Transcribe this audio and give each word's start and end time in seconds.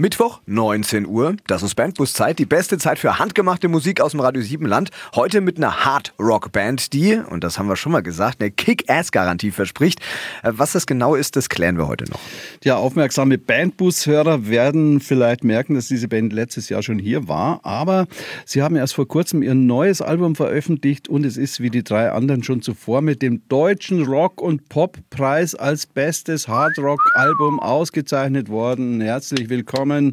Mittwoch, 0.00 0.40
19 0.46 1.06
Uhr. 1.06 1.36
Das 1.46 1.62
ist 1.62 1.74
Bandbus-Zeit. 1.74 2.38
Die 2.38 2.46
beste 2.46 2.78
Zeit 2.78 2.98
für 2.98 3.18
handgemachte 3.18 3.68
Musik 3.68 4.00
aus 4.00 4.12
dem 4.12 4.20
Radio 4.20 4.40
7 4.40 4.64
Land. 4.64 4.88
Heute 5.14 5.42
mit 5.42 5.58
einer 5.58 5.84
Hard-Rock-Band, 5.84 6.94
die, 6.94 7.16
und 7.16 7.44
das 7.44 7.58
haben 7.58 7.68
wir 7.68 7.76
schon 7.76 7.92
mal 7.92 8.00
gesagt, 8.00 8.40
eine 8.40 8.50
Kick-Ass-Garantie 8.50 9.50
verspricht. 9.50 10.00
Äh, 10.42 10.52
was 10.54 10.72
das 10.72 10.86
genau 10.86 11.16
ist, 11.16 11.36
das 11.36 11.50
klären 11.50 11.76
wir 11.76 11.86
heute 11.86 12.06
noch. 12.10 12.18
Ja, 12.64 12.76
aufmerksame 12.76 13.36
Bandbus-Hörer 13.36 14.48
werden 14.48 15.00
vielleicht 15.00 15.44
merken, 15.44 15.74
dass 15.74 15.88
diese 15.88 16.08
Band 16.08 16.32
letztes 16.32 16.70
Jahr 16.70 16.82
schon 16.82 16.98
hier 16.98 17.28
war. 17.28 17.60
Aber 17.62 18.06
sie 18.46 18.62
haben 18.62 18.76
erst 18.76 18.94
vor 18.94 19.06
kurzem 19.06 19.42
ihr 19.42 19.54
neues 19.54 20.00
Album 20.00 20.34
veröffentlicht 20.34 21.08
und 21.08 21.26
es 21.26 21.36
ist 21.36 21.60
wie 21.60 21.68
die 21.68 21.84
drei 21.84 22.10
anderen 22.10 22.42
schon 22.42 22.62
zuvor 22.62 23.02
mit 23.02 23.20
dem 23.20 23.46
Deutschen 23.48 24.06
Rock- 24.06 24.40
und 24.40 24.70
Pop-Preis 24.70 25.54
als 25.54 25.84
bestes 25.84 26.48
Hard-Rock-Album 26.48 27.60
ausgezeichnet 27.60 28.48
worden. 28.48 29.02
Herzlich 29.02 29.50
willkommen 29.50 29.89
willkommen. 29.90 30.12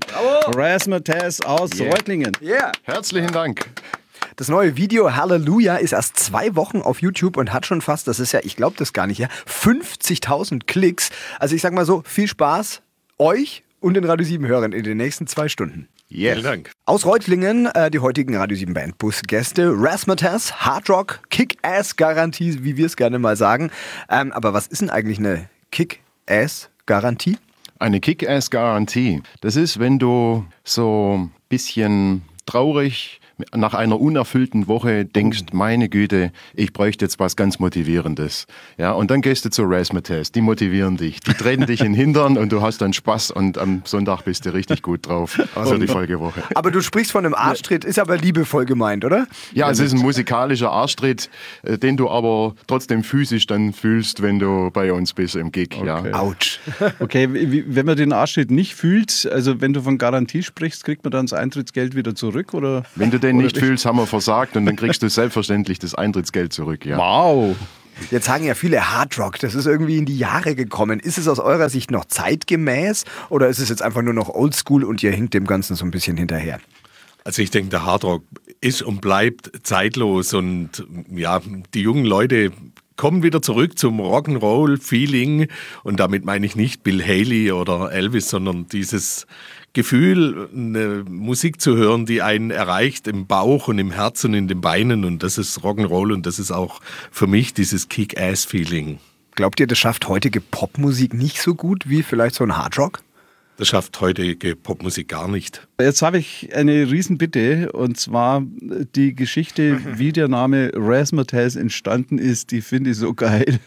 Rasmates 0.56 1.42
aus 1.42 1.80
yeah. 1.80 1.92
Reutlingen. 1.92 2.32
Yeah. 2.42 2.72
Herzlichen 2.84 3.32
Dank. 3.32 3.66
Das 4.36 4.50
neue 4.50 4.76
Video 4.76 5.16
Halleluja 5.16 5.78
ist 5.78 5.94
erst 5.94 6.18
zwei 6.18 6.56
Wochen 6.56 6.82
auf 6.82 7.02
YouTube 7.02 7.38
und 7.38 7.54
hat 7.54 7.66
schon 7.66 7.82
fast, 7.82 8.08
das 8.08 8.20
ist 8.20 8.32
ja, 8.32 8.40
ich 8.44 8.56
glaube 8.56 8.76
das 8.78 8.94
gar 8.94 9.08
nicht, 9.08 9.18
ja, 9.18 9.28
50.000 9.48 10.66
Klicks. 10.66 11.10
Also 11.40 11.56
ich 11.56 11.62
sag 11.62 11.74
mal 11.74 11.86
so, 11.86 12.04
viel 12.06 12.28
Spaß 12.28 12.82
euch 13.18 13.64
und 13.80 13.96
den 13.96 14.04
Radio 14.04 14.26
7 14.26 14.46
Hörern 14.48 14.74
in 14.74 14.84
den 14.84 14.98
nächsten 14.98 15.28
zwei 15.28 15.48
Stunden. 15.48 15.88
Yes. 16.10 16.34
Vielen 16.34 16.46
Dank. 16.46 16.72
Aus 16.86 17.06
Reutlingen 17.06 17.66
äh, 17.68 17.92
die 17.92 18.00
heutigen 18.00 18.36
Radio 18.36 18.58
7 18.58 18.74
Bandbus-Gäste. 18.74 19.74
Rasmatas, 19.76 20.66
Hardrock, 20.66 21.20
Kick-Ass-Garantie, 21.30 22.64
wie 22.64 22.78
wir 22.78 22.86
es 22.86 22.96
gerne 22.96 23.20
mal 23.20 23.36
sagen. 23.36 23.72
Ähm, 24.10 24.32
aber 24.32 24.54
was 24.54 24.68
ist 24.68 24.82
denn 24.82 24.90
eigentlich 24.90 25.20
eine 25.20 25.50
Kick-Ass-Garantie? 25.72 27.38
Eine 27.80 28.00
Kick-Ass-Garantie. 28.00 29.22
Das 29.42 29.56
ist, 29.56 29.80
wenn 29.80 30.00
du 30.00 30.46
so 30.64 31.18
ein 31.20 31.32
bisschen 31.50 32.24
traurig 32.46 33.20
nach 33.56 33.74
einer 33.74 34.00
unerfüllten 34.00 34.68
Woche 34.68 35.06
denkst, 35.06 35.44
oh. 35.52 35.56
meine 35.56 35.90
Güte, 35.90 36.32
ich 36.54 36.74
bräuchte 36.74 37.06
jetzt 37.06 37.20
was 37.20 37.36
ganz 37.36 37.60
Motivierendes. 37.60 38.48
Ja, 38.78 38.92
und 38.94 39.12
dann 39.12 39.22
gehst 39.22 39.46
du 39.46 39.50
zu 39.50 39.64
Rasmatest, 39.64 40.36
die 40.36 40.42
motivieren 40.42 40.98
dich, 40.98 41.20
die 41.20 41.34
treten 41.34 41.66
dich 41.66 41.82
in 41.82 41.88
den 41.88 41.94
Hintern 41.94 42.38
und 42.38 42.52
du 42.52 42.62
hast 42.62 42.82
dann 42.82 42.94
Spaß 42.94 43.32
und 43.32 43.58
am 43.58 43.82
Sonntag 43.86 44.24
bist 44.24 44.46
du 44.46 44.54
richtig 44.54 44.82
gut 44.82 45.08
drauf 45.08 45.40
für 45.54 45.80
die 45.80 45.88
Folgewoche. 45.88 46.44
Aber 46.56 46.72
du 46.72 46.82
sprichst 46.82 47.12
von 47.12 47.26
einem 47.26 47.36
Arschtritt, 47.36 47.86
ist 47.86 48.00
aber 48.00 48.18
liebevoll 48.18 48.66
gemeint, 48.66 49.06
oder? 49.06 49.28
Ja, 49.54 49.70
es 49.70 49.80
ist 49.80 49.94
ein 49.94 50.00
musikalischer 50.00 50.72
Arschtritt, 50.72 51.30
äh, 51.64 51.78
den 51.78 51.98
du 51.98 52.10
aber 52.10 52.56
trotzdem 52.68 53.04
physisch 53.04 53.48
dann 53.48 53.74
fühlst, 53.74 54.22
wenn 54.22 54.40
du 54.40 54.72
bei 54.72 54.92
uns 54.92 55.14
bist 55.14 55.36
im 55.36 55.52
Gig. 55.52 55.76
Okay. 55.78 55.86
Ja. 55.86 56.14
Autsch. 56.14 56.60
Okay, 57.00 57.28
wenn 57.32 57.86
man 57.86 57.96
den 57.96 58.12
Arschtritt 58.12 58.50
nicht 58.50 58.74
fühlt, 58.74 59.30
also 59.32 59.62
wenn 59.62 59.74
du 59.74 59.82
von 59.82 59.98
Garantie 59.98 60.42
sprichst, 60.42 60.84
kriegt 60.84 61.04
man 61.04 61.12
dann 61.12 61.26
das 61.26 61.34
Eintrittsgeld 61.34 61.96
wieder 61.96 62.16
zurück? 62.16 62.54
Oder? 62.54 62.84
Wenn 62.96 63.12
du 63.12 63.20
den 63.28 63.38
nicht 63.38 63.58
fühlst, 63.58 63.86
haben 63.86 63.98
wir 63.98 64.08
versagt 64.08 64.56
und 64.56 64.66
dann 64.66 64.76
kriegst 64.76 65.02
du 65.04 65.10
selbstverständlich 65.10 65.80
das 65.80 65.96
Eintrittsgeld 65.96 66.54
zurück. 66.54 66.86
Ja. 66.86 66.98
Wow. 66.98 67.56
Jetzt 68.12 68.26
sagen 68.26 68.46
ja 68.46 68.54
viele 68.54 68.92
Hardrock, 68.92 69.40
das 69.40 69.56
ist 69.56 69.66
irgendwie 69.66 69.98
in 69.98 70.06
die 70.06 70.18
Jahre 70.18 70.56
gekommen. 70.56 71.00
Ist 71.00 71.18
es 71.18 71.28
aus 71.28 71.40
eurer 71.40 71.70
Sicht 71.70 71.90
noch 71.90 72.06
zeitgemäß 72.06 73.06
oder 73.30 73.48
ist 73.48 73.60
es 73.60 73.70
jetzt 73.70 73.82
einfach 73.82 74.04
nur 74.04 74.14
noch 74.14 74.30
oldschool 74.30 74.84
und 74.84 75.02
ihr 75.02 75.12
hinkt 75.12 75.34
dem 75.34 75.46
Ganzen 75.46 75.76
so 75.76 75.84
ein 75.84 75.92
bisschen 75.92 76.16
hinterher? 76.16 76.60
Also 77.24 77.42
ich 77.42 77.52
denke, 77.52 77.70
der 77.70 77.86
Hardrock 77.86 78.24
ist 78.62 78.82
und 78.82 79.02
bleibt 79.02 79.52
zeitlos 79.64 80.34
und 80.34 80.86
ja, 81.10 81.42
die 81.74 81.82
jungen 81.82 82.06
Leute 82.06 82.52
kommen 82.96 83.24
wieder 83.24 83.42
zurück 83.42 83.78
zum 83.78 84.00
Rock'n'Roll-Feeling 84.00 85.48
und 85.84 86.00
damit 86.00 86.26
meine 86.26 86.46
ich 86.46 86.56
nicht 86.56 86.84
Bill 86.84 87.04
Haley 87.04 87.52
oder 87.52 87.92
Elvis, 87.92 88.30
sondern 88.30 88.68
dieses 88.68 89.28
Gefühl, 89.78 90.50
eine 90.52 91.06
Musik 91.08 91.62
zu 91.62 91.78
hören, 91.78 92.08
die 92.08 92.24
einen 92.24 92.50
erreicht 92.50 93.08
im 93.08 93.28
Bauch 93.28 93.68
und 93.68 93.78
im 93.78 93.92
Herz 93.92 94.24
und 94.24 94.34
in 94.34 94.48
den 94.48 94.60
Beinen. 94.60 95.06
Und 95.06 95.22
das 95.22 95.38
ist 95.38 95.60
Rock'n'Roll 95.60 96.14
und 96.14 96.26
das 96.26 96.40
ist 96.40 96.50
auch 96.50 96.82
für 97.12 97.28
mich 97.28 97.54
dieses 97.54 97.88
Kick-Ass-Feeling. 97.88 98.98
Glaubt 99.36 99.60
ihr, 99.60 99.68
das 99.68 99.78
schafft 99.78 100.08
heutige 100.08 100.42
Popmusik 100.42 101.14
nicht 101.14 101.40
so 101.40 101.54
gut 101.54 101.88
wie 101.88 102.02
vielleicht 102.02 102.34
so 102.34 102.44
ein 102.44 102.58
Hardrock? 102.58 103.04
Das 103.58 103.68
schafft 103.68 104.02
heutige 104.02 104.56
Popmusik 104.56 105.10
gar 105.10 105.28
nicht. 105.28 105.68
Jetzt 105.80 106.02
habe 106.02 106.18
ich 106.18 106.56
eine 106.56 106.90
Riesenbitte 106.90 107.72
und 107.72 108.00
zwar 108.00 108.42
die 108.96 109.14
Geschichte, 109.14 109.80
wie 110.00 110.12
der 110.12 110.28
Name 110.28 110.72
Razzmatazz 110.74 111.56
entstanden 111.56 112.18
ist, 112.18 112.50
die 112.50 112.62
finde 112.62 112.90
ich 112.90 112.98
so 112.98 113.14
geil. 113.14 113.60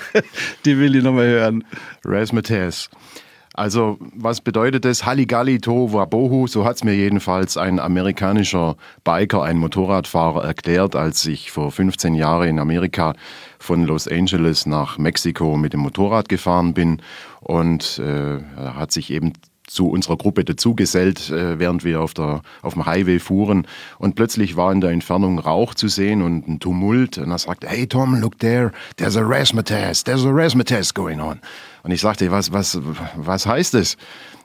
die 0.64 0.78
will 0.78 0.96
ich 0.96 1.04
nochmal 1.04 1.26
hören. 1.26 1.64
Razzmatazz. 2.02 2.88
Also, 3.60 3.98
was 4.14 4.40
bedeutet 4.40 4.86
das? 4.86 5.04
Halligalli 5.04 5.60
to 5.60 5.92
wabohu, 5.92 6.46
so 6.46 6.64
hat 6.64 6.76
es 6.76 6.82
mir 6.82 6.94
jedenfalls 6.94 7.58
ein 7.58 7.78
amerikanischer 7.78 8.74
Biker, 9.04 9.42
ein 9.42 9.58
Motorradfahrer 9.58 10.42
erklärt, 10.42 10.96
als 10.96 11.26
ich 11.26 11.50
vor 11.50 11.70
15 11.70 12.14
Jahren 12.14 12.48
in 12.48 12.58
Amerika 12.58 13.12
von 13.58 13.84
Los 13.84 14.08
Angeles 14.08 14.64
nach 14.64 14.96
Mexiko 14.96 15.58
mit 15.58 15.74
dem 15.74 15.80
Motorrad 15.80 16.30
gefahren 16.30 16.72
bin. 16.72 17.02
Und 17.40 17.98
äh, 17.98 18.38
hat 18.56 18.92
sich 18.92 19.10
eben 19.10 19.34
zu 19.70 19.88
unserer 19.88 20.16
Gruppe 20.16 20.44
dazugesellt, 20.44 21.30
äh, 21.30 21.58
während 21.58 21.84
wir 21.84 22.00
auf, 22.00 22.12
der, 22.12 22.42
auf 22.62 22.74
dem 22.74 22.86
Highway 22.86 23.18
fuhren. 23.18 23.66
Und 23.98 24.16
plötzlich 24.16 24.56
war 24.56 24.72
in 24.72 24.80
der 24.80 24.90
Entfernung 24.90 25.38
Rauch 25.38 25.74
zu 25.74 25.88
sehen 25.88 26.22
und 26.22 26.48
ein 26.48 26.58
Tumult. 26.58 27.18
Und 27.18 27.30
er 27.30 27.38
sagte, 27.38 27.68
hey 27.68 27.86
Tom, 27.86 28.20
look 28.20 28.38
there, 28.38 28.72
there's 28.96 29.16
a 29.16 29.22
razzmatazz, 29.22 30.04
there's 30.04 30.24
a 30.24 30.30
razzmatazz 30.30 30.92
going 30.92 31.20
on. 31.20 31.40
Und 31.82 31.92
ich 31.92 32.00
sagte, 32.00 32.30
was, 32.30 32.52
was, 32.52 32.78
was 33.16 33.46
heißt 33.46 33.74
das? 33.74 33.96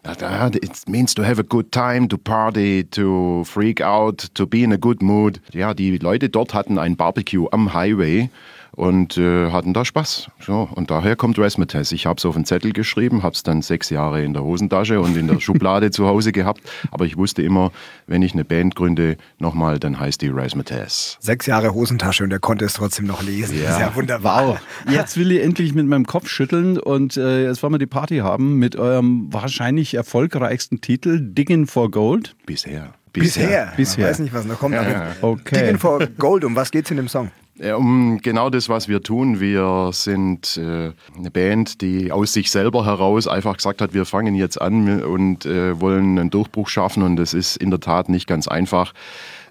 It 0.07 0.87
means 0.87 1.15
to 1.15 1.23
have 1.23 1.39
a 1.39 1.43
good 1.43 1.71
time, 1.71 2.07
to 2.09 2.17
party, 2.17 2.83
to 2.91 3.43
freak 3.45 3.81
out, 3.81 4.27
to 4.35 4.45
be 4.45 4.61
in 4.61 4.71
a 4.71 4.77
good 4.77 5.01
mood. 5.01 5.41
Ja, 5.51 5.73
die 5.73 5.97
Leute 5.97 6.29
dort 6.29 6.53
hatten 6.53 6.77
ein 6.77 6.95
Barbecue 6.95 7.47
am 7.51 7.73
Highway 7.73 8.29
und 8.75 9.17
äh, 9.17 9.51
hatten 9.51 9.73
da 9.73 9.85
Spaß. 9.85 10.29
So, 10.39 10.69
und 10.73 10.91
daher 10.91 11.15
kommt 11.15 11.39
Razzmatazz. 11.39 11.91
Ich 11.93 12.05
habe 12.05 12.17
es 12.17 12.25
auf 12.25 12.35
einen 12.35 12.45
Zettel 12.45 12.73
geschrieben, 12.73 13.23
habe 13.23 13.33
es 13.33 13.43
dann 13.43 13.61
sechs 13.61 13.89
Jahre 13.89 14.23
in 14.23 14.33
der 14.33 14.43
Hosentasche 14.43 14.99
und 14.99 15.15
in 15.15 15.27
der 15.27 15.39
Schublade 15.39 15.91
zu 15.91 16.07
Hause 16.07 16.31
gehabt. 16.31 16.61
Aber 16.91 17.05
ich 17.05 17.17
wusste 17.17 17.41
immer, 17.41 17.71
wenn 18.07 18.21
ich 18.21 18.33
eine 18.33 18.43
Band 18.43 18.75
gründe, 18.75 19.17
nochmal, 19.39 19.79
dann 19.79 19.99
heißt 19.99 20.21
die 20.21 20.29
Razzmatazz. 20.29 21.17
Sechs 21.19 21.45
Jahre 21.45 21.73
Hosentasche 21.73 22.23
und 22.23 22.31
er 22.31 22.39
konnte 22.39 22.65
es 22.65 22.73
trotzdem 22.73 23.05
noch 23.05 23.23
lesen. 23.23 23.57
Ja. 23.57 23.63
Das 23.63 23.73
ist 23.73 23.79
ja 23.79 23.95
wunderbar. 23.95 24.47
Wow. 24.47 24.59
Jetzt 24.89 25.17
will 25.17 25.31
ich 25.31 25.41
endlich 25.41 25.73
mit 25.73 25.87
meinem 25.87 26.05
Kopf 26.05 26.27
schütteln 26.27 26.77
und 26.77 27.15
äh, 27.17 27.45
jetzt 27.45 27.63
wollen 27.63 27.73
wir 27.73 27.79
die 27.79 27.85
Party 27.85 28.17
haben 28.17 28.55
mit 28.57 28.75
eurem 28.75 29.31
wahrscheinlich 29.31 29.93
erfolgreichsten 29.93 30.81
Titel 30.81 31.19
Digging 31.21 31.67
for 31.67 31.89
Gold. 31.89 32.35
Bisher. 32.45 32.93
Bisher. 33.13 33.73
Bisher. 33.77 34.05
Ich 34.05 34.11
weiß 34.11 34.19
nicht, 34.19 34.33
was 34.33 34.45
noch 34.45 34.59
kommt. 34.59 34.75
Ja, 34.75 34.83
ja. 34.83 35.07
Okay. 35.21 35.59
Digging 35.61 35.79
for 35.79 36.05
Gold, 36.17 36.43
um 36.43 36.55
was 36.55 36.71
geht 36.71 36.85
es 36.85 36.91
in 36.91 36.97
dem 36.97 37.07
Song? 37.07 37.31
Um 37.57 38.19
genau 38.21 38.49
das, 38.49 38.67
was 38.67 38.89
wir 38.89 39.01
tun. 39.01 39.39
Wir 39.39 39.91
sind 39.93 40.57
äh, 40.57 40.91
eine 41.17 41.31
Band, 41.31 41.81
die 41.81 42.11
aus 42.11 42.33
sich 42.33 42.51
selber 42.51 42.85
heraus 42.85 43.27
einfach 43.27 43.55
gesagt 43.55 43.81
hat, 43.81 43.93
wir 43.93 44.05
fangen 44.05 44.35
jetzt 44.35 44.61
an 44.61 45.01
und 45.01 45.45
äh, 45.45 45.79
wollen 45.79 46.19
einen 46.19 46.29
Durchbruch 46.29 46.67
schaffen. 46.67 47.01
Und 47.01 47.15
das 47.15 47.33
ist 47.33 47.55
in 47.55 47.69
der 47.69 47.79
Tat 47.79 48.09
nicht 48.09 48.27
ganz 48.27 48.49
einfach. 48.49 48.93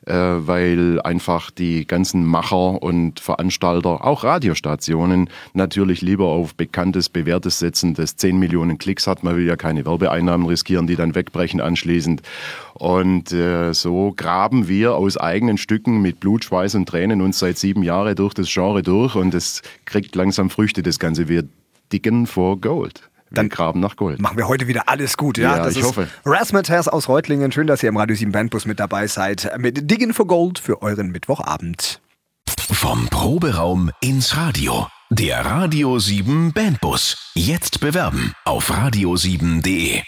Äh, 0.06 0.12
weil 0.12 1.00
einfach 1.00 1.50
die 1.50 1.86
ganzen 1.86 2.26
Macher 2.26 2.82
und 2.82 3.20
Veranstalter, 3.20 4.04
auch 4.04 4.22
Radiostationen, 4.22 5.30
natürlich 5.54 6.02
lieber 6.02 6.26
auf 6.26 6.54
bekanntes, 6.54 7.08
bewährtes 7.08 7.58
setzen, 7.58 7.94
das 7.94 8.16
10 8.16 8.38
Millionen 8.38 8.76
Klicks 8.76 9.06
hat. 9.06 9.24
Man 9.24 9.36
will 9.36 9.46
ja 9.46 9.56
keine 9.56 9.86
Werbeeinnahmen 9.86 10.46
riskieren, 10.46 10.86
die 10.86 10.96
dann 10.96 11.14
wegbrechen 11.14 11.62
anschließend. 11.62 12.20
Und 12.74 13.32
äh, 13.32 13.72
so 13.72 14.12
graben 14.14 14.68
wir 14.68 14.94
aus 14.94 15.16
eigenen 15.16 15.56
Stücken 15.56 16.02
mit 16.02 16.20
Blut, 16.20 16.44
Schweiß 16.44 16.74
und 16.74 16.86
Tränen 16.86 17.22
uns 17.22 17.38
seit 17.38 17.56
sieben 17.56 17.82
Jahren 17.82 18.14
durch 18.14 18.34
das 18.34 18.52
Genre 18.52 18.82
durch 18.82 19.14
und 19.14 19.32
es 19.32 19.62
kriegt 19.86 20.14
langsam 20.16 20.50
Früchte, 20.50 20.82
das 20.82 20.98
Ganze. 20.98 21.28
Wir 21.28 21.44
dicken 21.92 22.26
vor 22.26 22.60
Gold. 22.60 23.08
Dann 23.30 23.48
graben 23.48 23.80
nach 23.80 23.96
Gold. 23.96 24.20
Machen 24.20 24.36
wir 24.36 24.48
heute 24.48 24.68
wieder 24.68 24.88
alles 24.88 25.16
gut. 25.16 25.38
Ja, 25.38 25.56
ja 25.56 25.64
das 25.64 25.72
ich 25.72 25.80
ist 25.80 25.86
hoffe. 25.86 26.08
Rasmatas 26.24 26.88
aus 26.88 27.08
Reutlingen. 27.08 27.52
Schön, 27.52 27.66
dass 27.66 27.82
ihr 27.82 27.88
im 27.88 27.96
Radio 27.96 28.14
7 28.14 28.32
Bandbus 28.32 28.66
mit 28.66 28.78
dabei 28.78 29.06
seid. 29.06 29.50
Mit 29.58 29.90
Digging 29.90 30.12
for 30.12 30.26
Gold 30.26 30.58
für 30.58 30.82
euren 30.82 31.10
Mittwochabend. 31.10 32.00
Vom 32.70 33.08
Proberaum 33.08 33.90
ins 34.00 34.36
Radio. 34.36 34.86
Der 35.10 35.44
Radio 35.44 35.98
7 35.98 36.52
Bandbus. 36.52 37.32
Jetzt 37.34 37.80
bewerben 37.80 38.32
auf 38.44 38.70
radio7.de. 38.70 40.02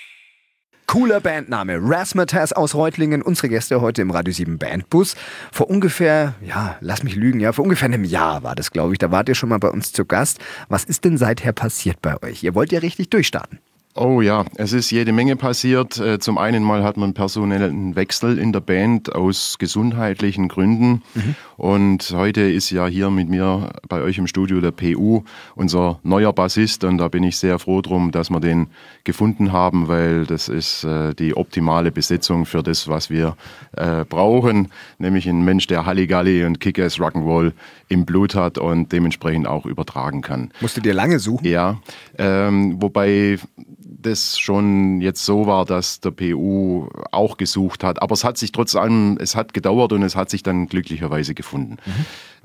Cooler 0.87 1.21
Bandname. 1.21 1.79
Rasmatas 1.81 2.53
aus 2.53 2.75
Reutlingen, 2.75 3.21
unsere 3.21 3.49
Gäste 3.49 3.81
heute 3.81 4.03
im 4.03 4.11
Radio 4.13 4.33
7 4.33 4.57
Bandbus. 4.57 5.17
Vor 5.51 5.69
ungefähr, 5.69 6.35
ja, 6.41 6.77
lass 6.81 7.03
mich 7.03 7.17
lügen, 7.17 7.41
ja, 7.41 7.53
vor 7.53 7.65
ungefähr 7.65 7.87
einem 7.87 8.05
Jahr 8.05 8.45
war 8.45 8.55
das, 8.55 8.71
glaube 8.71 8.93
ich. 8.93 8.99
Da 8.99 9.11
wart 9.11 9.29
ihr 9.29 9.35
schon 9.35 9.49
mal 9.49 9.59
bei 9.59 9.69
uns 9.69 9.93
zu 9.93 10.05
Gast. 10.05 10.39
Was 10.69 10.85
ist 10.85 11.05
denn 11.05 11.19
seither 11.19 11.53
passiert 11.53 12.01
bei 12.03 12.23
euch? 12.23 12.45
Ihr 12.45 12.55
wollt 12.55 12.71
ja 12.71 12.79
richtig 12.79 13.11
durchstarten. 13.11 13.59
Oh 13.99 14.21
ja, 14.21 14.45
es 14.57 14.75
ist 14.75 14.91
jede 14.91 15.13
Menge 15.13 15.37
passiert. 15.37 15.99
Äh, 15.99 16.19
zum 16.19 16.37
einen 16.37 16.63
mal 16.63 16.85
hat 16.85 16.99
man 16.99 17.05
einen 17.05 17.15
personellen 17.15 17.97
Wechsel 17.97 18.39
in 18.39 18.53
der 18.53 18.61
Band 18.61 19.15
aus 19.15 19.57
gesundheitlichen 19.59 20.49
Gründen. 20.49 21.03
Mhm. 21.15 21.35
Und 21.57 22.11
heute 22.15 22.43
ist 22.43 22.71
ja 22.71 22.87
hier 22.87 23.09
mit 23.09 23.31
mir 23.31 23.71
bei 23.89 24.03
euch 24.03 24.19
im 24.19 24.27
Studio 24.27 24.61
der 24.61 24.73
PU, 24.73 25.23
unser 25.55 25.99
neuer 26.03 26.35
Bassist. 26.35 26.85
Und 26.85 26.99
da 26.99 27.09
bin 27.09 27.23
ich 27.23 27.39
sehr 27.39 27.59
froh 27.59 27.81
drum, 27.81 28.11
dass 28.11 28.29
wir 28.29 28.41
den 28.41 28.67
gefunden 29.05 29.53
haben, 29.53 29.89
weil 29.89 30.27
das 30.27 30.51
ist 30.51 30.85
äh, 30.85 31.15
die 31.15 31.35
optimale 31.35 31.91
Besetzung 31.91 32.45
für 32.45 32.63
das, 32.63 32.89
was 32.89 33.09
wir 33.09 33.35
äh, 33.79 34.05
brauchen. 34.05 34.69
Nämlich 34.99 35.27
ein 35.27 35.43
Mensch, 35.43 35.69
der 35.69 35.87
Halligalli 35.87 36.45
und 36.45 36.61
Kick-Ass 36.61 36.99
Rock'n'Roll 36.99 37.53
im 37.89 38.05
Blut 38.05 38.35
hat 38.35 38.59
und 38.59 38.93
dementsprechend 38.93 39.47
auch 39.47 39.67
übertragen 39.67 40.23
kann. 40.23 40.51
Musst 40.61 40.77
du 40.77 40.81
dir 40.81 40.95
lange 40.95 41.19
suchen? 41.19 41.47
Ja, 41.47 41.79
ähm, 42.19 42.81
wobei 42.83 43.39
das 43.79 44.39
schon 44.39 45.01
jetzt 45.01 45.25
so 45.25 45.47
war, 45.47 45.65
dass 45.65 46.01
der 46.01 46.11
PU 46.11 46.89
auch 47.11 47.37
gesucht 47.37 47.85
hat. 47.85 48.03
Aber 48.03 48.13
es 48.15 48.25
hat 48.25 48.39
sich 48.39 48.53
trotz 48.53 48.75
allem, 48.75 49.19
es 49.21 49.37
hat 49.37 49.55
gedauert 49.55 49.93
und 49.93 50.03
es 50.03 50.17
hat 50.17 50.31
sich 50.31 50.43
dann 50.43 50.69
glücklicherweise 50.69 51.35
gefunden. 51.35 51.77
Mhm. 51.85 51.93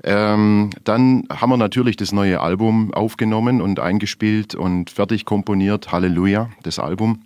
Ähm, 0.04 0.70
dann 0.84 1.24
haben 1.30 1.50
wir 1.50 1.56
natürlich 1.56 1.96
das 1.96 2.12
neue 2.12 2.40
Album 2.40 2.92
aufgenommen 2.92 3.60
und 3.60 3.78
eingespielt 3.78 4.54
und 4.54 4.90
fertig 4.90 5.24
komponiert. 5.24 5.92
Halleluja, 5.92 6.50
das 6.62 6.78
Album. 6.78 7.22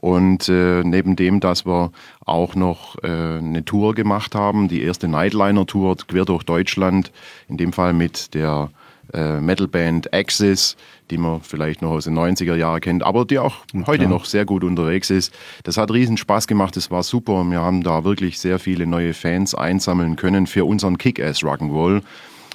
Und 0.00 0.48
äh, 0.48 0.82
neben 0.82 1.14
dem, 1.14 1.40
dass 1.40 1.66
wir 1.66 1.92
auch 2.24 2.54
noch 2.54 2.96
äh, 3.02 3.06
eine 3.06 3.66
Tour 3.66 3.94
gemacht 3.94 4.34
haben, 4.34 4.66
die 4.66 4.82
erste 4.82 5.08
Nightliner-Tour 5.08 5.94
quer 6.08 6.24
durch 6.24 6.42
Deutschland, 6.42 7.12
in 7.48 7.58
dem 7.58 7.74
Fall 7.74 7.92
mit 7.92 8.32
der 8.32 8.70
äh, 9.12 9.40
Metalband 9.40 10.14
Axis, 10.14 10.78
die 11.10 11.18
man 11.18 11.42
vielleicht 11.42 11.82
noch 11.82 11.90
aus 11.90 12.04
den 12.04 12.18
90er 12.18 12.54
Jahren 12.54 12.80
kennt, 12.80 13.02
aber 13.02 13.26
die 13.26 13.38
auch 13.38 13.56
ja, 13.74 13.86
heute 13.86 14.06
noch 14.06 14.24
sehr 14.24 14.46
gut 14.46 14.64
unterwegs 14.64 15.10
ist. 15.10 15.34
Das 15.64 15.76
hat 15.76 15.90
riesen 15.90 16.16
Spaß 16.16 16.46
gemacht, 16.46 16.76
das 16.76 16.90
war 16.90 17.02
super. 17.02 17.44
Wir 17.44 17.60
haben 17.60 17.82
da 17.82 18.02
wirklich 18.02 18.38
sehr 18.38 18.58
viele 18.58 18.86
neue 18.86 19.12
Fans 19.12 19.54
einsammeln 19.54 20.16
können 20.16 20.46
für 20.46 20.64
unseren 20.64 20.96
Kick-Ass 20.96 21.42
Rock'n'Roll. 21.42 22.00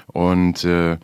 Und 0.07 0.63
äh, 0.63 0.98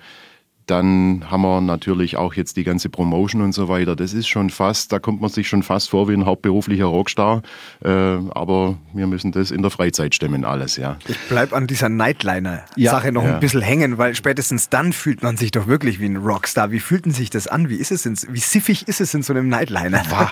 dann 0.72 1.30
haben 1.30 1.42
wir 1.42 1.60
natürlich 1.60 2.16
auch 2.16 2.34
jetzt 2.34 2.56
die 2.56 2.64
ganze 2.64 2.88
Promotion 2.88 3.42
und 3.42 3.52
so 3.52 3.68
weiter. 3.68 3.98
Das 3.98 4.14
ist 4.14 4.30
schon 4.30 4.50
fast, 4.50 4.94
da 4.94 5.00
kommt 5.00 5.20
man 5.20 5.30
sich 5.30 5.50
schon 5.50 5.64
fast 5.64 5.90
vor 5.90 6.08
wie 6.08 6.14
ein 6.14 6.26
hauptberuflicher 6.26 6.86
Rockstar. 6.86 7.42
Äh, 7.84 7.90
aber 7.90 8.78
wir 8.94 9.06
müssen 9.06 9.34
das 9.34 9.52
in 9.52 9.64
der 9.64 9.72
Freizeit 9.72 10.16
stemmen, 10.16 10.46
alles, 10.46 10.78
ja. 10.78 10.98
Ich 11.10 11.20
bleibe 11.28 11.58
an 11.58 11.68
dieser 11.68 11.90
Nightliner-Sache 11.90 13.08
ja. 13.08 13.12
noch 13.12 13.26
ja. 13.26 13.34
ein 13.34 13.40
bisschen 13.42 13.62
hängen, 13.62 13.98
weil 13.98 14.16
spätestens 14.16 14.70
dann 14.70 14.94
fühlt 14.94 15.24
man 15.24 15.36
sich 15.36 15.52
doch 15.52 15.68
wirklich 15.68 16.00
wie 16.00 16.06
ein 16.06 16.16
Rockstar. 16.16 16.72
Wie 16.72 16.80
fühlt 16.80 17.04
denn 17.04 17.12
sich 17.12 17.30
das 17.30 17.48
an? 17.48 17.68
Wie 17.68 17.76
ist 17.76 17.92
es 17.92 18.06
in, 18.06 18.18
wie 18.30 18.40
siffig 18.40 18.88
ist 18.88 19.02
es 19.02 19.14
in 19.14 19.24
so 19.24 19.34
einem 19.34 19.50
Nightliner? 19.50 20.04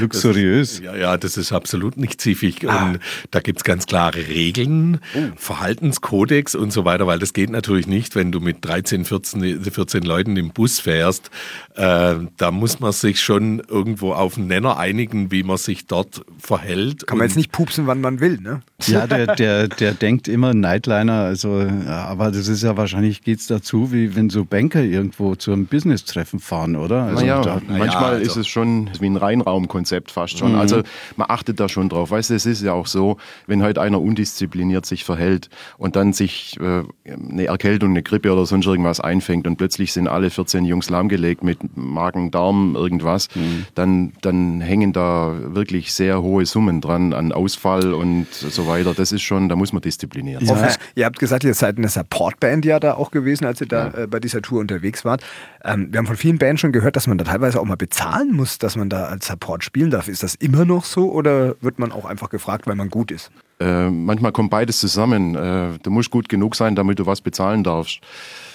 Luxuriös. 0.00 0.72
Ist, 0.72 0.80
ja, 0.82 0.96
ja, 0.96 1.16
das 1.18 1.36
ist 1.36 1.52
absolut 1.52 1.98
nicht 1.98 2.22
siffig. 2.22 2.66
Ah. 2.66 2.86
Und 2.86 3.00
da 3.32 3.40
gibt 3.40 3.58
es 3.58 3.64
ganz 3.64 3.84
klare 3.84 4.28
Regeln, 4.28 5.00
oh. 5.14 5.20
Verhaltenskodex 5.36 6.54
und 6.54 6.72
so 6.72 6.86
weiter, 6.86 7.06
weil 7.06 7.18
das 7.18 7.34
geht 7.34 7.50
natürlich 7.50 7.86
nicht, 7.86 8.14
wenn 8.14 8.32
du 8.32 8.40
mit 8.40 8.64
13, 8.64 9.04
14 9.04 9.25
14, 9.30 9.62
14 9.64 10.02
Leuten 10.02 10.36
im 10.36 10.50
Bus 10.50 10.80
fährst, 10.80 11.30
äh, 11.74 12.14
da 12.36 12.50
muss 12.50 12.80
man 12.80 12.92
sich 12.92 13.20
schon 13.20 13.60
irgendwo 13.60 14.12
auf 14.12 14.36
einen 14.36 14.46
Nenner 14.46 14.78
einigen, 14.78 15.30
wie 15.30 15.42
man 15.42 15.56
sich 15.56 15.86
dort 15.86 16.24
verhält. 16.38 17.06
Kann 17.06 17.18
man 17.18 17.26
jetzt 17.26 17.36
nicht 17.36 17.52
pupsen, 17.52 17.86
wann 17.86 18.00
man 18.00 18.20
will, 18.20 18.38
ne? 18.40 18.62
Ja, 18.86 19.06
der, 19.06 19.34
der, 19.36 19.68
der 19.68 19.92
denkt 19.94 20.28
immer 20.28 20.54
Nightliner, 20.54 21.24
also, 21.24 21.66
aber 21.88 22.30
das 22.30 22.48
ist 22.48 22.62
ja 22.62 22.76
wahrscheinlich, 22.76 23.22
geht 23.22 23.40
es 23.40 23.46
dazu, 23.46 23.92
wie 23.92 24.14
wenn 24.14 24.30
so 24.30 24.44
Banker 24.44 24.82
irgendwo 24.82 25.34
zu 25.34 25.52
einem 25.52 25.66
Business-Treffen 25.66 26.40
fahren, 26.40 26.76
oder? 26.76 27.04
Also 27.04 27.20
naja, 27.20 27.40
da, 27.42 27.60
manchmal 27.66 27.88
ja, 27.88 28.00
also. 28.08 28.22
ist 28.22 28.36
es 28.36 28.46
schon 28.46 28.90
wie 29.00 29.06
ein 29.06 29.16
Reinraumkonzept 29.16 30.10
fast 30.10 30.38
schon. 30.38 30.52
Mhm. 30.52 30.58
Also 30.58 30.82
man 31.16 31.30
achtet 31.30 31.60
da 31.60 31.68
schon 31.68 31.88
drauf. 31.88 32.10
Weißt 32.10 32.30
du, 32.30 32.34
es 32.34 32.46
ist 32.46 32.62
ja 32.62 32.72
auch 32.72 32.86
so, 32.86 33.16
wenn 33.46 33.62
halt 33.62 33.78
einer 33.78 34.00
undiszipliniert 34.00 34.86
sich 34.86 35.04
verhält 35.04 35.48
und 35.78 35.96
dann 35.96 36.12
sich 36.12 36.58
äh, 36.60 36.82
eine 37.04 37.46
Erkältung, 37.46 37.90
eine 37.90 38.02
Grippe 38.02 38.32
oder 38.32 38.46
sonst 38.46 38.66
irgendwas 38.66 39.00
einfängt 39.16 39.46
und 39.46 39.56
plötzlich 39.56 39.92
sind 39.92 40.08
alle 40.08 40.30
14 40.30 40.64
Jungs 40.64 40.90
lahmgelegt 40.90 41.42
mit 41.42 41.58
Magen, 41.76 42.30
Darm, 42.30 42.74
irgendwas, 42.76 43.28
mhm. 43.34 43.66
dann, 43.74 44.12
dann 44.20 44.60
hängen 44.60 44.92
da 44.92 45.34
wirklich 45.54 45.92
sehr 45.92 46.22
hohe 46.22 46.46
Summen 46.46 46.80
dran 46.80 47.12
an 47.12 47.32
Ausfall 47.32 47.94
und 47.94 48.26
so 48.30 48.66
weiter. 48.66 48.94
Das 48.94 49.12
ist 49.12 49.22
schon, 49.22 49.48
da 49.48 49.56
muss 49.56 49.72
man 49.72 49.82
disziplinieren. 49.82 50.44
Ja. 50.44 50.68
Ihr 50.94 51.04
habt 51.04 51.18
gesagt, 51.18 51.44
ihr 51.44 51.54
seid 51.54 51.78
eine 51.78 51.88
Supportband 51.88 52.64
ja 52.64 52.78
da 52.80 52.94
auch 52.94 53.10
gewesen, 53.10 53.44
als 53.46 53.60
ihr 53.60 53.68
da 53.68 53.88
ja. 53.88 53.98
äh, 54.02 54.06
bei 54.06 54.20
dieser 54.20 54.42
Tour 54.42 54.60
unterwegs 54.60 55.04
wart. 55.04 55.22
Ähm, 55.64 55.88
wir 55.90 55.98
haben 55.98 56.06
von 56.06 56.16
vielen 56.16 56.38
Bands 56.38 56.60
schon 56.60 56.72
gehört, 56.72 56.96
dass 56.96 57.06
man 57.06 57.18
da 57.18 57.24
teilweise 57.24 57.60
auch 57.60 57.64
mal 57.64 57.76
bezahlen 57.76 58.32
muss, 58.32 58.58
dass 58.58 58.76
man 58.76 58.88
da 58.88 59.04
als 59.04 59.26
Support 59.26 59.64
spielen 59.64 59.90
darf. 59.90 60.08
Ist 60.08 60.22
das 60.22 60.34
immer 60.34 60.64
noch 60.64 60.84
so 60.84 61.10
oder 61.10 61.54
wird 61.60 61.78
man 61.78 61.92
auch 61.92 62.04
einfach 62.04 62.30
gefragt, 62.30 62.66
weil 62.66 62.76
man 62.76 62.90
gut 62.90 63.10
ist? 63.10 63.30
Äh, 63.58 63.88
manchmal 63.90 64.32
kommt 64.32 64.50
beides 64.50 64.80
zusammen. 64.80 65.34
Äh, 65.34 65.78
du 65.82 65.90
musst 65.90 66.10
gut 66.10 66.28
genug 66.28 66.56
sein, 66.56 66.74
damit 66.74 66.98
du 66.98 67.06
was 67.06 67.20
bezahlen 67.20 67.64
darfst. 67.64 68.00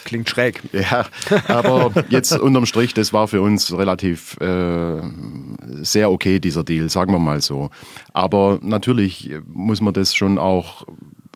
Klingt 0.04 0.30
schräg. 0.30 0.62
Ja, 0.74 1.06
aber 1.48 1.92
jetzt 2.10 2.32
unterm 2.32 2.66
Strich, 2.66 2.94
das 2.94 3.14
war 3.14 3.28
für 3.28 3.42
uns 3.42 3.76
relativ 3.78 4.38
äh, 4.42 5.02
sehr 5.82 6.12
okay, 6.12 6.40
dieser 6.40 6.64
Deal, 6.64 6.90
sagen 6.90 7.14
wir 7.14 7.20
mal 7.20 7.42
so. 7.42 7.70
Aber 8.14 8.60
natürlich 8.62 9.32
muss 9.48 9.82
man 9.82 9.94
das 9.94 10.16
schon 10.16 10.38
auch 10.38 10.86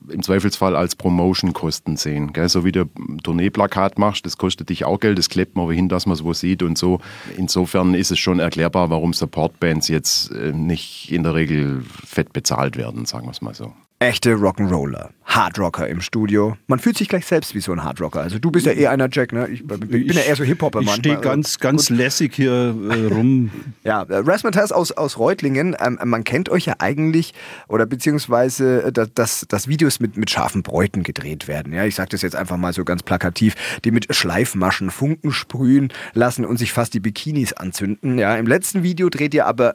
im 0.09 0.21
Zweifelsfall 0.21 0.75
als 0.75 0.95
Promotion-Kosten 0.95 1.97
sehen. 1.97 2.33
Gell? 2.33 2.49
So 2.49 2.63
wie 2.65 2.71
du 2.71 2.81
ein 2.81 3.19
Tourneeplakat 3.23 3.97
machst, 3.97 4.25
das 4.25 4.37
kostet 4.37 4.69
dich 4.69 4.85
auch 4.85 4.99
Geld, 4.99 5.17
das 5.17 5.29
klebt 5.29 5.55
man 5.55 5.69
hin, 5.71 5.89
dass 5.89 6.05
man 6.05 6.13
es 6.13 6.23
wo 6.23 6.33
sieht 6.33 6.63
und 6.63 6.77
so. 6.77 6.99
Insofern 7.37 7.93
ist 7.93 8.11
es 8.11 8.19
schon 8.19 8.39
erklärbar, 8.39 8.89
warum 8.89 9.13
Supportbands 9.13 9.87
jetzt 9.87 10.31
äh, 10.31 10.51
nicht 10.51 11.11
in 11.11 11.23
der 11.23 11.35
Regel 11.35 11.83
fett 12.05 12.33
bezahlt 12.33 12.77
werden, 12.77 13.05
sagen 13.05 13.25
wir 13.25 13.31
es 13.31 13.41
mal 13.41 13.55
so. 13.55 13.73
Echte 14.05 14.35
Rock'n'Roller, 14.35 15.09
Hardrocker 15.25 15.87
im 15.87 15.99
Studio. 15.99 16.55
Man 16.67 16.77
fühlt 16.77 16.95
sich 16.95 17.09
gleich 17.09 17.25
selbst 17.25 17.55
wie 17.55 17.59
so 17.59 17.71
ein 17.71 17.83
Hardrocker. 17.83 18.21
Also 18.21 18.37
du 18.37 18.51
bist 18.51 18.67
ja 18.67 18.71
eher 18.71 18.91
einer 18.91 19.09
Jack, 19.11 19.33
ne? 19.33 19.47
Ich, 19.47 19.61
ich 19.61 19.67
bin 19.67 20.11
ja 20.11 20.21
eher 20.21 20.35
so 20.35 20.43
Hip-Hopper, 20.43 20.81
Mann. 20.81 20.93
Ich 20.93 20.99
stehe 20.99 21.17
ganz, 21.17 21.57
ganz 21.57 21.87
Gut. 21.87 21.97
lässig 21.97 22.35
hier 22.35 22.51
äh, 22.51 23.07
rum. 23.11 23.49
ja, 23.83 24.03
äh, 24.03 24.17
Rasmatas 24.17 24.71
aus, 24.71 24.91
aus 24.91 25.17
Reutlingen. 25.17 25.75
Ähm, 25.83 25.97
man 26.03 26.23
kennt 26.23 26.49
euch 26.49 26.67
ja 26.67 26.75
eigentlich, 26.77 27.33
oder 27.67 27.87
beziehungsweise, 27.87 28.83
äh, 28.83 28.91
dass, 28.91 29.47
dass 29.49 29.67
Videos 29.67 29.99
mit, 29.99 30.17
mit 30.17 30.29
scharfen 30.29 30.61
Bräuten 30.61 31.01
gedreht 31.01 31.47
werden. 31.47 31.73
Ja, 31.73 31.85
ich 31.85 31.95
sage 31.95 32.09
das 32.09 32.21
jetzt 32.21 32.35
einfach 32.35 32.57
mal 32.57 32.73
so 32.73 32.85
ganz 32.85 33.01
plakativ. 33.01 33.55
Die 33.85 33.89
mit 33.89 34.15
Schleifmaschen 34.15 34.91
Funken 34.91 35.31
sprühen 35.31 35.91
lassen 36.13 36.45
und 36.45 36.57
sich 36.57 36.73
fast 36.73 36.93
die 36.93 36.99
Bikinis 36.99 37.53
anzünden. 37.53 38.19
Ja, 38.19 38.35
im 38.35 38.45
letzten 38.45 38.83
Video 38.83 39.09
dreht 39.09 39.33
ihr 39.33 39.47
aber 39.47 39.73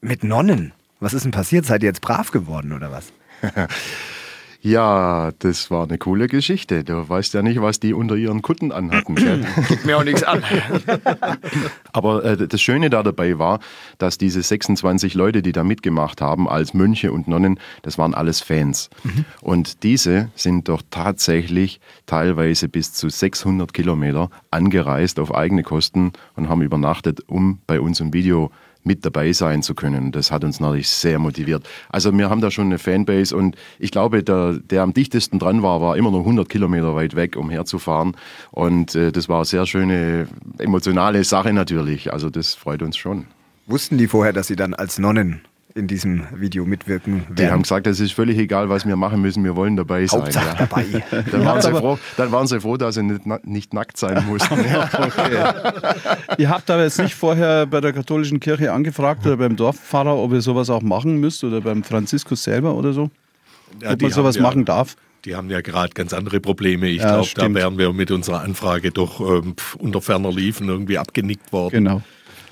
mit 0.00 0.22
Nonnen. 0.22 0.72
Was 1.00 1.14
ist 1.14 1.24
denn 1.24 1.32
passiert? 1.32 1.66
Seid 1.66 1.82
ihr 1.82 1.88
jetzt 1.88 2.00
brav 2.00 2.30
geworden 2.30 2.72
oder 2.72 2.92
was? 2.92 3.12
Ja, 4.64 5.32
das 5.40 5.72
war 5.72 5.82
eine 5.82 5.98
coole 5.98 6.28
Geschichte. 6.28 6.84
Du 6.84 7.08
weißt 7.08 7.34
ja 7.34 7.42
nicht, 7.42 7.60
was 7.60 7.80
die 7.80 7.92
unter 7.94 8.14
ihren 8.14 8.42
Kutten 8.42 8.70
anhatten. 8.70 9.16
Geht 9.16 9.84
mir 9.84 9.98
auch 9.98 10.04
nichts 10.04 10.22
an. 10.22 10.44
Aber 11.92 12.24
äh, 12.24 12.46
das 12.46 12.62
Schöne 12.62 12.88
da 12.88 13.02
dabei 13.02 13.40
war, 13.40 13.58
dass 13.98 14.18
diese 14.18 14.40
26 14.40 15.14
Leute, 15.14 15.42
die 15.42 15.50
da 15.50 15.64
mitgemacht 15.64 16.20
haben, 16.20 16.48
als 16.48 16.74
Mönche 16.74 17.10
und 17.10 17.26
Nonnen, 17.26 17.58
das 17.82 17.98
waren 17.98 18.14
alles 18.14 18.40
Fans. 18.40 18.88
Mhm. 19.02 19.24
Und 19.40 19.82
diese 19.82 20.30
sind 20.36 20.68
doch 20.68 20.82
tatsächlich 20.90 21.80
teilweise 22.06 22.68
bis 22.68 22.92
zu 22.92 23.08
600 23.08 23.74
Kilometer 23.74 24.30
angereist 24.52 25.18
auf 25.18 25.34
eigene 25.34 25.64
Kosten 25.64 26.12
und 26.36 26.48
haben 26.48 26.62
übernachtet, 26.62 27.18
um 27.26 27.58
bei 27.66 27.80
uns 27.80 27.98
im 27.98 28.12
Video 28.12 28.52
mit 28.84 29.04
dabei 29.04 29.32
sein 29.32 29.62
zu 29.62 29.74
können. 29.74 30.12
Das 30.12 30.30
hat 30.30 30.44
uns 30.44 30.60
natürlich 30.60 30.88
sehr 30.88 31.18
motiviert. 31.18 31.68
Also 31.88 32.16
wir 32.16 32.30
haben 32.30 32.40
da 32.40 32.50
schon 32.50 32.66
eine 32.66 32.78
Fanbase 32.78 33.36
und 33.36 33.56
ich 33.78 33.90
glaube, 33.90 34.22
der, 34.22 34.54
der 34.54 34.82
am 34.82 34.92
dichtesten 34.94 35.38
dran 35.38 35.62
war, 35.62 35.80
war 35.80 35.96
immer 35.96 36.10
noch 36.10 36.20
100 36.20 36.48
Kilometer 36.48 36.94
weit 36.94 37.14
weg, 37.14 37.36
um 37.36 37.50
herzufahren. 37.50 38.16
Und 38.50 38.94
äh, 38.94 39.12
das 39.12 39.28
war 39.28 39.36
eine 39.38 39.44
sehr 39.44 39.66
schöne, 39.66 40.26
emotionale 40.58 41.24
Sache 41.24 41.52
natürlich. 41.52 42.12
Also 42.12 42.30
das 42.30 42.54
freut 42.54 42.82
uns 42.82 42.96
schon. 42.96 43.26
Wussten 43.66 43.98
die 43.98 44.08
vorher, 44.08 44.32
dass 44.32 44.48
sie 44.48 44.56
dann 44.56 44.74
als 44.74 44.98
Nonnen 44.98 45.42
in 45.74 45.86
diesem 45.86 46.26
Video 46.34 46.64
mitwirken 46.64 47.22
werden. 47.22 47.36
Die 47.36 47.46
haben 47.46 47.62
gesagt, 47.62 47.86
es 47.86 48.00
ist 48.00 48.12
völlig 48.12 48.38
egal, 48.38 48.68
was 48.68 48.86
wir 48.86 48.96
machen 48.96 49.20
müssen, 49.20 49.44
wir 49.44 49.56
wollen 49.56 49.76
dabei 49.76 50.06
sein. 50.06 50.20
Hauptsache 50.20 50.46
ja. 50.46 50.54
dabei. 50.54 50.84
Dann 51.30 51.44
waren, 51.44 51.62
froh, 51.62 51.98
dann 52.16 52.32
waren, 52.32 52.46
sie 52.46 52.60
froh, 52.60 52.76
dass 52.76 52.94
sie 52.94 53.02
nicht, 53.02 53.22
nicht 53.44 53.74
nackt 53.74 53.96
sein 53.96 54.24
mussten. 54.28 54.58
ja, 54.64 54.88
okay. 54.92 55.36
ihr 56.38 56.48
habt 56.48 56.70
aber 56.70 56.82
jetzt 56.82 56.98
nicht 56.98 57.14
vorher 57.14 57.66
bei 57.66 57.80
der 57.80 57.92
katholischen 57.92 58.40
Kirche 58.40 58.72
angefragt 58.72 59.26
oder 59.26 59.36
beim 59.36 59.56
Dorfpfarrer, 59.56 60.16
ob 60.16 60.32
ihr 60.32 60.40
sowas 60.40 60.70
auch 60.70 60.82
machen 60.82 61.18
müsst 61.18 61.44
oder 61.44 61.60
beim 61.60 61.82
Franziskus 61.82 62.42
selber 62.42 62.74
oder 62.74 62.92
so? 62.92 63.10
Ja, 63.80 63.92
ob 63.92 64.02
man 64.02 64.10
sowas 64.10 64.36
ja, 64.36 64.42
machen 64.42 64.64
darf? 64.64 64.96
Die 65.24 65.36
haben 65.36 65.50
ja 65.50 65.60
gerade 65.60 65.94
ganz 65.94 66.12
andere 66.12 66.40
Probleme. 66.40 66.88
Ich 66.88 67.00
ja, 67.00 67.20
glaube, 67.20 67.30
da 67.34 67.54
wären 67.54 67.78
wir 67.78 67.92
mit 67.92 68.10
unserer 68.10 68.40
Anfrage 68.40 68.90
doch 68.90 69.20
ähm, 69.20 69.54
unter 69.78 70.00
ferner 70.02 70.32
Liefen 70.32 70.68
irgendwie 70.68 70.98
abgenickt 70.98 71.52
worden. 71.52 71.84
Genau. 71.84 72.02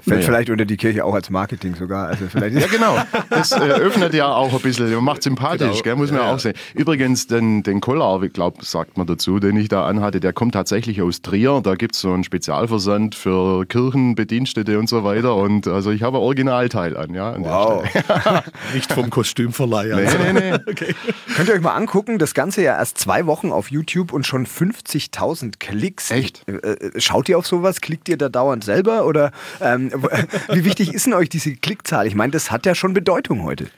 Fällt 0.07 0.25
vielleicht 0.25 0.51
unter 0.51 0.65
die 0.65 0.77
Kirche 0.77 1.05
auch 1.05 1.15
als 1.15 1.31
Marketing 1.31 1.75
sogar. 1.75 2.09
Also 2.09 2.27
vielleicht 2.29 2.57
ja, 2.59 2.67
genau. 2.67 2.97
Das 3.29 3.53
äh, 3.53 3.57
öffnet 3.57 4.15
ja 4.15 4.33
auch 4.33 4.53
ein 4.53 4.61
bisschen, 4.61 4.93
macht 5.03 5.23
sympathisch, 5.23 5.69
genau. 5.69 5.83
gell, 5.83 5.97
muss 5.97 6.11
man 6.11 6.21
ja, 6.21 6.33
auch 6.33 6.39
sehen. 6.39 6.55
Übrigens, 6.75 7.27
den, 7.27 7.63
den 7.63 7.81
Collar, 7.81 8.23
ich 8.23 8.33
glaube, 8.33 8.65
sagt 8.65 8.97
man 8.97 9.07
dazu, 9.07 9.39
den 9.39 9.57
ich 9.57 9.69
da 9.69 9.87
anhatte, 9.87 10.21
der 10.21 10.33
kommt 10.33 10.55
tatsächlich 10.55 11.03
aus 11.03 11.23
Trier. 11.23 11.61
Da 11.63 11.75
gibt 11.75 11.95
es 11.95 12.01
so 12.01 12.13
einen 12.13 12.25
Spezialversand 12.25 13.15
für 13.15 13.67
Kirchenbedienstete 13.67 14.79
und 14.79 14.89
so 14.89 15.05
weiter. 15.05 15.37
Und 15.37 15.67
also 15.67 15.91
ich 15.91 16.03
habe 16.03 16.19
ein 16.19 16.23
Originalteil 16.23 16.97
an, 16.97 17.15
ja. 17.15 17.33
An 17.33 17.45
wow. 17.45 17.85
Nicht 18.75 18.93
vom 18.93 19.11
Kostümverleih. 19.11 19.95
Also. 19.95 20.19
Nee, 20.19 20.33
nee, 20.33 20.51
nee. 20.51 20.59
okay. 20.71 20.95
Könnt 21.37 21.49
ihr 21.49 21.55
euch 21.55 21.61
mal 21.61 21.75
angucken, 21.75 22.19
das 22.19 22.35
Ganze 22.35 22.63
ja 22.63 22.77
erst 22.77 22.99
zwei 22.99 23.27
Wochen 23.27 23.53
auf 23.53 23.71
YouTube 23.71 24.13
und 24.13 24.27
schon 24.27 24.47
50.000 24.47 25.55
Klicks. 25.59 26.11
Echt? 26.11 26.49
Äh, 26.49 26.53
äh, 26.53 27.01
schaut 27.01 27.29
ihr 27.29 27.39
auf 27.39 27.47
sowas? 27.47 27.81
Klickt 27.81 28.09
ihr 28.09 28.17
da 28.17 28.29
dauernd 28.29 28.65
selber? 28.65 29.07
Oder 29.07 29.33
ähm, 29.61 29.90
wie 30.53 30.65
wichtig 30.65 30.95
ist 30.95 31.07
denn 31.07 31.15
euch 31.15 31.29
diese 31.29 31.55
Klickzahl? 31.55 32.07
Ich 32.07 32.15
meine, 32.15 32.33
das 32.33 32.51
hat 32.51 32.67
ja 32.67 32.75
schon 32.75 32.95
Bedeutung 32.95 33.43
heute. 33.43 33.69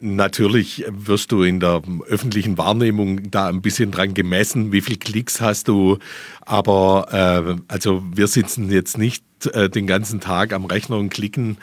Natürlich 0.00 0.84
wirst 0.88 1.32
du 1.32 1.42
in 1.44 1.60
der 1.60 1.82
öffentlichen 2.08 2.58
Wahrnehmung 2.58 3.30
da 3.30 3.48
ein 3.48 3.62
bisschen 3.62 3.90
dran 3.90 4.12
gemessen, 4.12 4.72
wie 4.72 4.80
viele 4.80 4.98
Klicks 4.98 5.40
hast 5.40 5.68
du. 5.68 5.98
Aber 6.42 7.08
äh, 7.10 7.72
also 7.72 8.02
wir 8.12 8.26
sitzen 8.26 8.70
jetzt 8.70 8.98
nicht 8.98 9.24
äh, 9.46 9.68
den 9.68 9.86
ganzen 9.86 10.20
Tag 10.20 10.52
am 10.52 10.64
Rechner 10.64 10.98
und 10.98 11.10
klicken, 11.10 11.58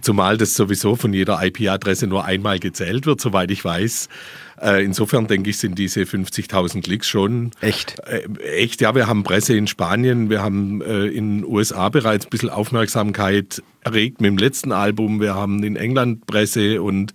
zumal 0.00 0.36
das 0.36 0.54
sowieso 0.54 0.96
von 0.96 1.12
jeder 1.12 1.42
IP-Adresse 1.42 2.06
nur 2.06 2.24
einmal 2.24 2.58
gezählt 2.58 3.06
wird, 3.06 3.20
soweit 3.20 3.50
ich 3.50 3.64
weiß. 3.64 4.08
Äh, 4.62 4.84
insofern 4.84 5.26
denke 5.26 5.50
ich, 5.50 5.58
sind 5.58 5.76
diese 5.76 6.02
50.000 6.02 6.82
Klicks 6.82 7.08
schon 7.08 7.50
echt. 7.60 7.98
Äh, 8.06 8.28
echt, 8.42 8.80
ja. 8.80 8.94
Wir 8.94 9.08
haben 9.08 9.24
Presse 9.24 9.56
in 9.56 9.66
Spanien, 9.66 10.30
wir 10.30 10.40
haben 10.40 10.80
äh, 10.82 11.06
in 11.06 11.38
den 11.38 11.44
USA 11.44 11.88
bereits 11.88 12.26
ein 12.26 12.30
bisschen 12.30 12.50
Aufmerksamkeit 12.50 13.62
erregt 13.84 14.20
mit 14.20 14.30
dem 14.30 14.38
letzten 14.38 14.70
Album. 14.70 15.20
Wir 15.20 15.34
haben 15.34 15.64
in 15.64 15.74
England 15.74 16.26
Presse 16.26 16.80
und 16.80 17.12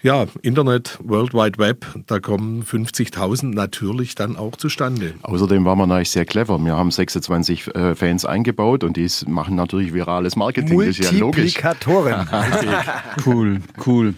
ja, 0.00 0.26
Internet, 0.42 0.98
World 1.02 1.34
Wide 1.34 1.58
Web, 1.58 1.84
da 2.06 2.20
kommen 2.20 2.62
50.000 2.62 3.54
natürlich 3.54 4.14
dann 4.14 4.36
auch 4.36 4.56
zustande. 4.56 5.14
Außerdem 5.22 5.64
waren 5.64 5.78
wir 5.78 5.86
natürlich 5.86 6.10
sehr 6.10 6.24
clever. 6.24 6.58
Wir 6.58 6.76
haben 6.76 6.90
26 6.90 7.74
äh, 7.74 7.94
Fans 7.96 8.24
eingebaut 8.24 8.84
und 8.84 8.96
die 8.96 9.08
machen 9.26 9.47
natürlich 9.50 9.94
virales 9.94 10.36
Marketing. 10.36 10.78
Das 10.78 10.88
ist 10.88 11.12
ja 11.12 11.18
logisch. 11.18 11.54
cool, 13.26 13.60
cool. 13.86 14.14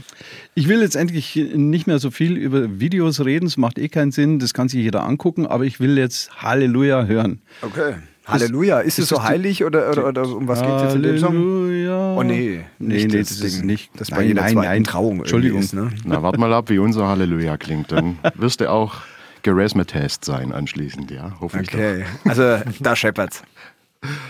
Ich 0.54 0.68
will 0.68 0.80
jetzt 0.80 0.96
endlich 0.96 1.37
nicht 1.54 1.87
mehr 1.87 1.99
so 1.99 2.10
viel 2.10 2.37
über 2.37 2.80
Videos 2.80 3.25
reden, 3.25 3.46
es 3.46 3.56
macht 3.56 3.78
eh 3.78 3.88
keinen 3.88 4.12
Sinn, 4.12 4.38
das 4.38 4.52
kann 4.52 4.68
sich 4.68 4.82
jeder 4.82 5.04
angucken, 5.04 5.46
aber 5.46 5.64
ich 5.64 5.80
will 5.80 5.96
jetzt 5.96 6.42
Halleluja 6.42 7.04
hören. 7.04 7.40
Okay. 7.62 7.94
Halleluja, 8.26 8.80
ist, 8.80 8.99
ist 8.99 9.04
es 9.04 9.08
so 9.08 9.22
heilig 9.22 9.64
oder, 9.64 9.90
oder, 9.90 10.08
oder, 10.08 10.22
um 10.22 10.46
was 10.46 10.60
geht 10.60 10.70
es 10.70 10.82
jetzt 10.82 10.94
in 10.96 11.02
dem 11.02 11.18
Song? 11.18 11.34
Halleluja. 11.34 12.14
Oh 12.16 12.22
nee, 12.22 12.64
nee, 12.78 13.06
nee 13.06 13.06
das, 13.06 13.28
das 13.28 13.40
ist 13.40 13.64
nicht. 13.64 13.90
Das 13.96 14.10
bei 14.10 14.22
jeder 14.22 14.42
nein, 14.42 14.54
nein, 14.54 14.84
Trauung 14.84 15.20
Entschuldigung. 15.20 15.60
Ist, 15.60 15.75
ne? 15.75 15.90
Na, 16.04 16.22
warte 16.22 16.38
mal 16.38 16.52
ab, 16.52 16.68
wie 16.68 16.78
unser 16.78 17.08
Halleluja 17.08 17.56
klingt, 17.56 17.92
dann 17.92 18.18
wirst 18.34 18.60
du 18.60 18.70
auch 18.70 18.96
Geresmetest 19.42 20.25
sein 20.25 20.52
anschließend, 20.52 21.10
ja, 21.10 21.32
hoffentlich. 21.40 21.75
Okay, 21.75 22.04
doch. 22.25 22.30
also 22.30 22.58
da 22.80 22.94
scheppert's. 22.94 23.42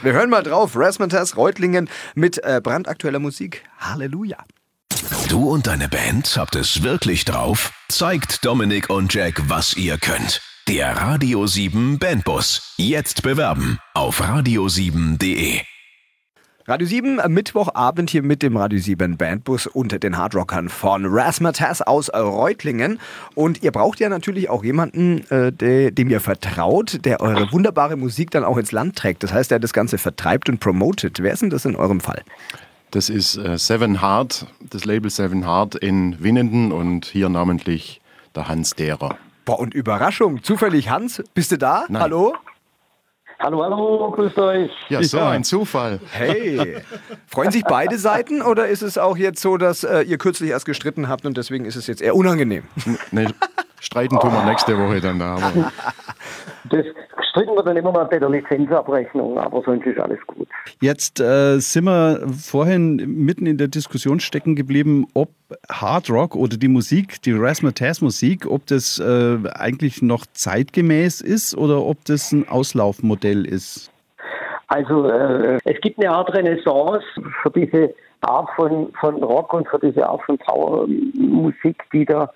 Wir 0.03 0.13
hören 0.13 0.31
mal 0.31 0.43
drauf, 0.43 0.73
Rasmataz 0.75 1.37
Reutlingen 1.37 1.89
mit 2.15 2.43
äh, 2.43 2.61
brandaktueller 2.63 3.19
Musik. 3.21 3.65
Halleluja. 3.79 4.39
Du 5.29 5.49
und 5.49 5.67
deine 5.67 5.89
Band 5.89 6.37
habt 6.37 6.57
es 6.57 6.83
wirklich 6.83 7.25
drauf? 7.25 7.73
Zeigt 7.89 8.45
Dominik 8.45 8.91
und 8.91 9.15
Jack, 9.15 9.43
was 9.49 9.75
ihr 9.75 9.99
könnt. 9.99 10.41
Der 10.69 10.97
Radio 10.97 11.47
7 11.47 11.99
Bandbus. 11.99 12.75
Jetzt 12.77 13.23
bewerben 13.23 13.79
auf 13.95 14.21
radio7.de. 14.21 15.61
Radio 16.71 16.87
7 16.87 17.19
äh, 17.19 17.29
Mittwochabend 17.29 18.11
hier 18.11 18.23
mit 18.23 18.45
dem 18.45 18.57
Radio 18.57 18.79
7 18.79 19.17
Bandbus 19.17 19.67
und 19.67 20.05
den 20.05 20.17
Hardrockern 20.17 20.69
von 20.69 21.05
Rasmatas 21.05 21.83
aus 21.83 22.15
Reutlingen. 22.15 23.01
Und 23.35 23.65
ihr 23.65 23.73
braucht 23.73 23.99
ja 23.99 24.09
natürlich 24.09 24.49
auch 24.49 24.63
jemanden, 24.63 25.29
äh, 25.33 25.51
der, 25.51 25.91
dem 25.91 26.11
ihr 26.11 26.21
vertraut, 26.21 27.05
der 27.05 27.23
eure 27.23 27.51
wunderbare 27.51 27.97
Musik 27.97 28.31
dann 28.31 28.45
auch 28.45 28.57
ins 28.57 28.71
Land 28.71 28.95
trägt. 28.95 29.25
Das 29.25 29.33
heißt, 29.33 29.51
der 29.51 29.59
das 29.59 29.73
Ganze 29.73 29.99
vertreibt 29.99 30.49
und 30.49 30.61
promotet. 30.61 31.21
Wer 31.21 31.33
ist 31.33 31.43
denn 31.43 31.51
das 31.51 31.65
in 31.65 31.75
eurem 31.75 31.99
Fall? 31.99 32.23
Das 32.93 33.11
ist 33.11 33.37
äh, 33.37 33.59
Seven 33.59 34.01
Heart, 34.01 34.47
das 34.61 34.85
Label 34.85 35.11
Seven 35.11 35.45
Heart 35.45 35.75
in 35.75 36.23
Winnenden 36.23 36.71
und 36.71 37.05
hier 37.05 37.31
namentlich 37.31 38.01
der 38.37 38.47
Hans 38.47 38.77
Derer. 38.77 39.17
Boah, 39.45 39.59
und 39.59 39.75
Überraschung, 39.75 40.45
zufällig 40.45 40.89
Hans, 40.89 41.21
bist 41.35 41.51
du 41.51 41.59
da? 41.59 41.87
Nein. 41.89 42.01
Hallo? 42.01 42.37
Hallo, 43.43 43.63
hallo, 43.65 44.11
grüßt 44.11 44.39
euch. 44.39 44.71
Ja, 44.91 45.03
so 45.03 45.17
ja. 45.17 45.31
ein 45.31 45.45
Zufall. 45.45 45.99
Hey, 46.13 46.77
freuen 47.27 47.51
sich 47.51 47.65
beide 47.65 47.97
Seiten 47.97 48.43
oder 48.43 48.69
ist 48.69 48.83
es 48.83 48.99
auch 48.99 49.17
jetzt 49.17 49.41
so, 49.41 49.57
dass 49.57 49.83
äh, 49.83 50.03
ihr 50.03 50.19
kürzlich 50.19 50.51
erst 50.51 50.67
gestritten 50.67 51.09
habt 51.09 51.25
und 51.25 51.39
deswegen 51.39 51.65
ist 51.65 51.77
es 51.77 51.87
jetzt 51.87 52.03
eher 52.03 52.15
unangenehm? 52.15 52.65
Nee, 53.13 53.29
streiten 53.81 54.19
tun 54.21 54.31
wir 54.31 54.45
nächste 54.45 54.77
Woche 54.79 55.01
dann 55.01 55.19
da. 55.19 55.39
Das 56.65 56.85
streiten 57.31 57.55
wir 57.55 57.63
dann 57.63 57.79
immer 57.79 57.93
mal 57.93 58.05
bei 58.05 58.19
der 58.19 58.29
Lizenzabrechnung, 58.29 59.39
aber 59.39 59.63
sonst 59.63 59.87
ist 59.87 59.99
alles 59.99 60.21
gut. 60.27 60.49
Jetzt 60.81 61.21
äh, 61.21 61.59
sind 61.59 61.85
wir 61.85 62.27
vorhin 62.29 62.97
mitten 63.25 63.47
in 63.47 63.59
der 63.59 63.69
Diskussion 63.69 64.21
stecken 64.21 64.57
geblieben, 64.57 65.07
ob 65.15 65.31
Hard 65.71 66.11
Rock 66.11 66.37
oder 66.37 66.57
die 66.57 66.69
Musik, 66.69 67.23
die 67.23 67.33
Razzmatazz 67.33 68.01
Musik, 68.01 68.47
ob 68.47 68.67
das 68.67 68.99
äh, 68.99 69.39
eigentlich 69.55 70.03
noch 70.03 70.27
zeitgemäß 70.33 71.21
ist 71.21 71.57
oder 71.57 71.85
ob 71.85 72.05
das 72.05 72.33
ein 72.33 72.49
Auslaufmodell 72.49 73.45
ist. 73.45 73.91
Also 74.69 75.09
äh, 75.09 75.59
es 75.65 75.81
gibt 75.81 75.99
eine 75.99 76.11
Art 76.11 76.33
Renaissance 76.33 77.05
für 77.43 77.51
diese 77.51 77.93
Art 78.21 78.49
von, 78.55 78.93
von 79.01 79.23
Rock 79.23 79.53
und 79.53 79.69
für 79.69 79.79
diese 79.79 80.07
Art 80.07 80.23
von 80.23 80.39
Powermusik, 80.39 81.83
die 81.93 82.05
da 82.05 82.31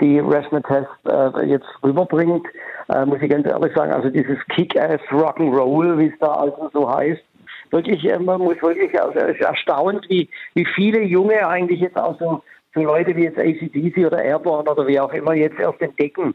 die 0.00 0.18
Razzmatazz 0.18 0.86
äh, 1.06 1.46
jetzt 1.46 1.66
rüberbringt, 1.82 2.46
äh, 2.88 3.04
muss 3.06 3.22
ich 3.22 3.30
ganz 3.30 3.46
ehrlich 3.46 3.74
sagen. 3.74 3.92
Also 3.92 4.10
dieses 4.10 4.38
Kick-Ass 4.48 5.00
Rock'n'Roll, 5.10 5.98
wie 5.98 6.08
es 6.08 6.18
da 6.20 6.32
also 6.32 6.70
so 6.72 6.92
heißt, 6.92 7.22
wirklich, 7.70 8.04
äh, 8.04 8.18
man 8.18 8.40
muss 8.40 8.60
wirklich 8.62 8.92
erstaunt, 8.94 10.04
wie, 10.08 10.28
wie 10.54 10.66
viele 10.74 11.02
Junge 11.02 11.46
eigentlich 11.46 11.80
jetzt 11.80 11.96
auch 11.96 12.18
so, 12.18 12.42
so 12.74 12.82
Leute 12.82 13.14
wie 13.16 13.24
jetzt 13.24 13.38
ACDC 13.38 14.06
oder 14.06 14.22
Airborne 14.22 14.70
oder 14.70 14.86
wie 14.86 15.00
auch 15.00 15.12
immer 15.12 15.34
jetzt 15.34 15.58
erst 15.58 15.80
entdecken. 15.80 16.34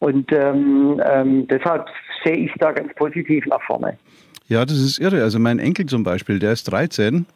Und 0.00 0.30
ähm, 0.32 1.00
ähm, 1.04 1.46
deshalb 1.48 1.86
sehe 2.24 2.36
ich 2.36 2.52
da 2.58 2.72
ganz 2.72 2.94
positiv 2.94 3.44
nach 3.46 3.62
vorne. 3.62 3.98
Ja, 4.46 4.64
das 4.64 4.78
ist 4.78 4.98
irre. 4.98 5.22
Also 5.22 5.38
mein 5.38 5.58
Enkel 5.58 5.86
zum 5.86 6.04
Beispiel, 6.04 6.38
der 6.38 6.52
ist 6.52 6.64
13, 6.64 7.26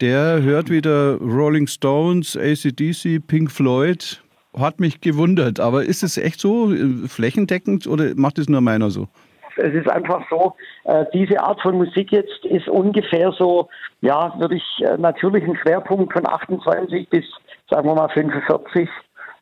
der 0.00 0.42
hört 0.42 0.70
wieder 0.70 1.16
Rolling 1.16 1.66
Stones, 1.66 2.36
ACDC, 2.36 3.26
Pink 3.26 3.50
Floyd, 3.50 4.22
hat 4.54 4.78
mich 4.78 5.00
gewundert. 5.00 5.58
Aber 5.58 5.84
ist 5.84 6.02
es 6.02 6.18
echt 6.18 6.40
so 6.40 6.72
äh, 6.72 7.08
flächendeckend 7.08 7.86
oder 7.86 8.14
macht 8.14 8.38
es 8.38 8.48
nur 8.48 8.60
meiner 8.60 8.90
so? 8.90 9.08
Es 9.56 9.74
ist 9.74 9.88
einfach 9.88 10.22
so, 10.30 10.54
äh, 10.84 11.04
diese 11.12 11.40
Art 11.40 11.60
von 11.60 11.76
Musik 11.76 12.12
jetzt 12.12 12.44
ist 12.44 12.68
ungefähr 12.68 13.32
so, 13.32 13.68
ja, 14.00 14.34
würde 14.38 14.56
ich 14.56 14.84
äh, 14.84 14.96
natürlich 14.98 15.44
einen 15.44 15.56
Schwerpunkt 15.56 16.12
von 16.12 16.26
28 16.26 17.08
bis, 17.08 17.24
sagen 17.70 17.88
wir 17.88 17.94
mal, 17.94 18.08
45 18.08 18.88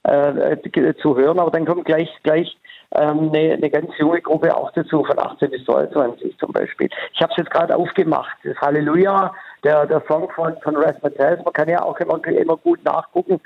äh, 0.04 0.94
zu 1.00 1.16
hören, 1.16 1.38
aber 1.38 1.50
dann 1.50 1.64
kommt 1.66 1.84
gleich, 1.86 2.10
gleich 2.22 2.56
ähm, 2.94 3.30
eine, 3.32 3.54
eine 3.54 3.70
ganz 3.70 3.90
junge 3.98 4.20
Gruppe 4.20 4.54
auch 4.56 4.70
dazu, 4.72 5.04
von 5.04 5.18
18 5.18 5.50
bis 5.50 5.64
22 5.64 6.36
zum 6.38 6.52
Beispiel. 6.52 6.88
Ich 7.12 7.20
habe 7.20 7.32
es 7.32 7.38
jetzt 7.38 7.50
gerade 7.50 7.76
aufgemacht, 7.76 8.36
das 8.44 8.56
Halleluja, 8.58 9.32
der, 9.64 9.86
der 9.86 10.02
Song 10.06 10.28
von, 10.30 10.56
von 10.62 10.76
Rasmataz, 10.76 11.44
man 11.44 11.52
kann 11.52 11.68
ja 11.68 11.82
auch 11.82 11.98
immer, 11.98 12.24
immer 12.26 12.56
gut 12.56 12.84
nachgucken, 12.84 13.40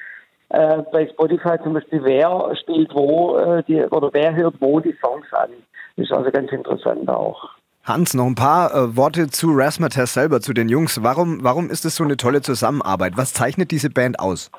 äh, 0.51 0.83
bei 0.93 1.07
Spotify 1.09 1.57
zum 1.63 1.75
Beispiel, 1.75 2.03
wer 2.05 2.57
spielt 2.57 2.95
wo 2.95 3.37
äh, 3.39 3.63
die, 3.65 3.83
oder 3.85 4.11
wer 4.13 4.35
hört 4.35 4.55
wo 4.61 4.81
die 4.81 4.97
Songs 5.01 5.27
an. 5.33 5.51
Das 5.99 6.07
ist 6.07 6.13
also 6.13 6.31
ganz 6.31 6.53
interessant 6.53 7.09
auch. 7.09 7.51
Hans, 7.83 8.15
noch 8.15 8.27
ein 8.27 8.37
paar 8.37 8.73
äh, 8.73 8.97
Worte 8.97 9.29
zu 9.31 9.51
Rasmatas 9.51 10.15
selber, 10.15 10.41
zu 10.41 10.53
den 10.53 10.69
Jungs. 10.69 11.03
Warum, 11.03 11.43
warum 11.43 11.71
ist 11.71 11.85
es 11.85 11.97
so 11.97 12.05
eine 12.05 12.17
tolle 12.17 12.41
Zusammenarbeit? 12.41 13.15
Was 13.17 13.35
zeichnet 13.35 13.73
diese 13.73 13.91
Band 13.91 14.21
aus? 14.21 14.53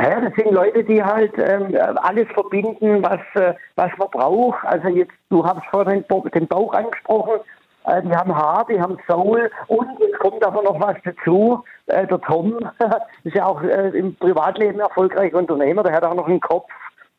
Ja, 0.00 0.18
das 0.18 0.32
sind 0.34 0.50
Leute, 0.50 0.82
die 0.82 1.02
halt 1.02 1.32
ähm, 1.36 1.76
alles 1.96 2.26
verbinden, 2.32 3.02
was, 3.02 3.20
äh, 3.34 3.52
was 3.74 3.90
man 3.98 4.08
braucht. 4.10 4.64
Also 4.64 4.88
jetzt, 4.88 5.12
du 5.28 5.44
hast 5.44 5.60
vorhin 5.70 6.04
den 6.34 6.48
Bauch 6.48 6.72
angesprochen, 6.72 7.40
äh, 7.84 8.00
die 8.00 8.14
haben 8.14 8.34
Haar, 8.34 8.64
die 8.70 8.80
haben 8.80 8.96
Soul 9.06 9.50
und 9.66 9.88
es 10.00 10.18
kommt 10.20 10.42
aber 10.42 10.62
noch 10.62 10.80
was 10.80 10.96
dazu. 11.04 11.62
Äh, 11.88 12.06
der 12.06 12.20
Tom 12.22 12.58
ist 13.24 13.34
ja 13.36 13.44
auch 13.44 13.62
äh, 13.62 13.88
im 13.90 14.14
Privatleben 14.16 14.80
erfolgreicher 14.80 15.36
Unternehmer, 15.36 15.82
der 15.82 15.92
hat 15.92 16.04
auch 16.04 16.14
noch 16.14 16.28
einen 16.28 16.40
Kopf. 16.40 16.70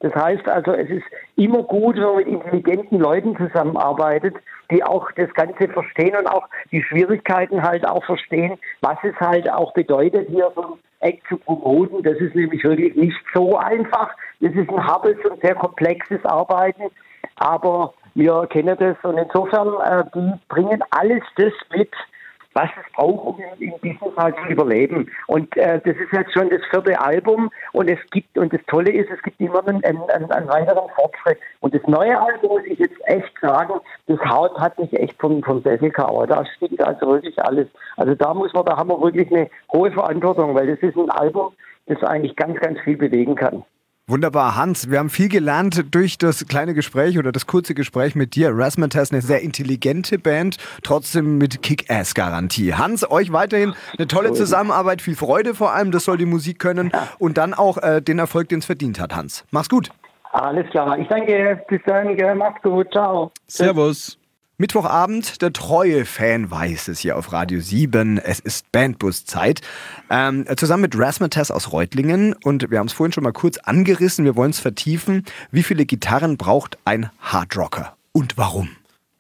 Das 0.03 0.13
heißt 0.15 0.49
also, 0.49 0.73
es 0.73 0.89
ist 0.89 1.05
immer 1.37 1.63
gut, 1.63 1.95
wenn 1.95 2.03
man 2.03 2.17
mit 2.17 2.27
intelligenten 2.27 2.99
Leuten 2.99 3.37
zusammenarbeitet, 3.37 4.35
die 4.69 4.83
auch 4.83 5.09
das 5.13 5.33
Ganze 5.33 5.69
verstehen 5.69 6.13
und 6.17 6.27
auch 6.27 6.45
die 6.73 6.83
Schwierigkeiten 6.83 7.63
halt 7.63 7.87
auch 7.87 8.03
verstehen, 8.03 8.59
was 8.81 8.97
es 9.03 9.15
halt 9.21 9.49
auch 9.49 9.73
bedeutet, 9.73 10.27
hier 10.27 10.51
so 10.55 10.61
ein 10.61 10.79
Act 10.99 11.25
zu 11.29 11.37
promoten. 11.37 12.03
Das 12.03 12.17
ist 12.17 12.35
nämlich 12.35 12.61
wirklich 12.65 12.93
nicht 12.95 13.17
so 13.33 13.55
einfach. 13.55 14.13
Das 14.41 14.53
ist 14.53 14.69
ein 14.69 14.85
hartes 14.85 15.15
und 15.23 15.41
sehr 15.41 15.55
komplexes 15.55 16.23
Arbeiten, 16.25 16.83
aber 17.37 17.93
wir 18.13 18.45
kennen 18.47 18.75
das 18.77 18.97
und 19.03 19.17
insofern, 19.17 19.69
äh, 19.85 20.03
die 20.13 20.33
bringen 20.49 20.83
alles 20.89 21.23
das 21.37 21.53
mit, 21.73 21.91
was 22.53 22.69
es 22.79 22.93
braucht, 22.93 23.25
um 23.25 23.39
im 23.59 23.71
Business 23.81 24.15
halt 24.17 24.35
zu 24.43 24.51
überleben. 24.51 25.09
Und 25.27 25.55
äh, 25.57 25.79
das 25.83 25.95
ist 25.95 26.11
jetzt 26.11 26.33
schon 26.33 26.49
das 26.49 26.61
vierte 26.69 26.99
Album 26.99 27.49
und 27.71 27.89
es 27.89 27.99
gibt, 28.11 28.37
und 28.37 28.53
das 28.53 28.61
Tolle 28.67 28.91
ist, 28.91 29.09
es 29.09 29.21
gibt 29.23 29.39
immer 29.39 29.67
einen, 29.67 29.83
einen, 29.83 30.31
einen 30.31 30.47
weiteren 30.47 30.89
Fortschritt. 30.95 31.37
Und 31.61 31.73
das 31.73 31.81
neue 31.87 32.19
Album, 32.19 32.49
muss 32.49 32.65
ich 32.65 32.79
jetzt 32.79 32.99
echt 33.05 33.33
sagen, 33.41 33.73
das 34.07 34.19
Haut 34.19 34.57
hat 34.59 34.77
mich 34.79 34.93
echt 34.93 35.19
vom, 35.19 35.43
vom 35.43 35.61
Sessel 35.63 35.89
gehauen. 35.89 36.27
Da 36.29 36.45
stimmt 36.45 36.81
also 36.81 37.07
wirklich 37.07 37.41
alles. 37.43 37.67
Also 37.97 38.15
da 38.15 38.33
muss 38.33 38.53
man, 38.53 38.65
da 38.65 38.77
haben 38.77 38.89
wir 38.89 39.01
wirklich 39.01 39.31
eine 39.31 39.49
hohe 39.71 39.91
Verantwortung, 39.91 40.55
weil 40.55 40.67
das 40.67 40.79
ist 40.79 40.97
ein 40.97 41.09
Album, 41.09 41.53
das 41.87 42.01
eigentlich 42.03 42.35
ganz, 42.35 42.59
ganz 42.59 42.79
viel 42.81 42.97
bewegen 42.97 43.35
kann. 43.35 43.63
Wunderbar, 44.05 44.57
Hans. 44.57 44.91
Wir 44.91 44.99
haben 44.99 45.09
viel 45.09 45.29
gelernt 45.29 45.95
durch 45.95 46.17
das 46.17 46.45
kleine 46.45 46.73
Gespräch 46.73 47.17
oder 47.17 47.31
das 47.31 47.47
kurze 47.47 47.73
Gespräch 47.73 48.15
mit 48.15 48.35
dir. 48.35 48.51
Razzmatazz, 48.53 49.13
eine 49.13 49.21
sehr 49.21 49.39
intelligente 49.41 50.19
Band, 50.19 50.57
trotzdem 50.83 51.37
mit 51.37 51.61
Kick-Ass-Garantie. 51.61 52.73
Hans, 52.73 53.09
euch 53.09 53.31
weiterhin 53.31 53.73
eine 53.97 54.07
tolle 54.07 54.33
Zusammenarbeit, 54.33 55.01
viel 55.01 55.15
Freude 55.15 55.55
vor 55.55 55.71
allem, 55.71 55.91
das 55.91 56.03
soll 56.03 56.17
die 56.17 56.25
Musik 56.25 56.59
können 56.59 56.91
und 57.17 57.37
dann 57.37 57.53
auch 57.53 57.77
äh, 57.77 58.01
den 58.01 58.19
Erfolg, 58.19 58.49
den 58.49 58.59
es 58.59 58.65
verdient 58.65 58.99
hat, 58.99 59.15
Hans. 59.15 59.45
Mach's 59.51 59.69
gut. 59.69 59.89
Alles 60.33 60.69
klar. 60.71 60.97
Ich 60.99 61.07
danke. 61.07 61.63
Bis 61.69 61.79
dann. 61.85 62.37
Macht's 62.37 62.61
gut. 62.61 62.91
Ciao. 62.91 63.31
Servus. 63.47 64.17
Mittwochabend, 64.63 65.41
der 65.41 65.51
treue 65.51 66.05
Fan 66.05 66.49
weiß 66.49 66.87
es 66.87 66.99
hier 66.99 67.17
auf 67.17 67.33
Radio 67.33 67.59
7. 67.59 68.17
Es 68.17 68.39
ist 68.39 68.71
Bandbus-Zeit. 68.71 69.59
Ähm, 70.09 70.45
zusammen 70.55 70.83
mit 70.83 70.97
Rasmataz 70.97 71.51
aus 71.51 71.73
Reutlingen 71.73 72.33
und 72.45 72.71
wir 72.71 72.79
haben 72.79 72.87
es 72.87 72.93
vorhin 72.93 73.11
schon 73.11 73.25
mal 73.25 73.33
kurz 73.33 73.57
angerissen, 73.57 74.23
wir 74.23 74.37
wollen 74.37 74.51
es 74.51 74.61
vertiefen. 74.61 75.25
Wie 75.51 75.63
viele 75.63 75.85
Gitarren 75.85 76.37
braucht 76.37 76.77
ein 76.85 77.09
Hardrocker 77.19 77.97
und 78.13 78.37
warum? 78.37 78.69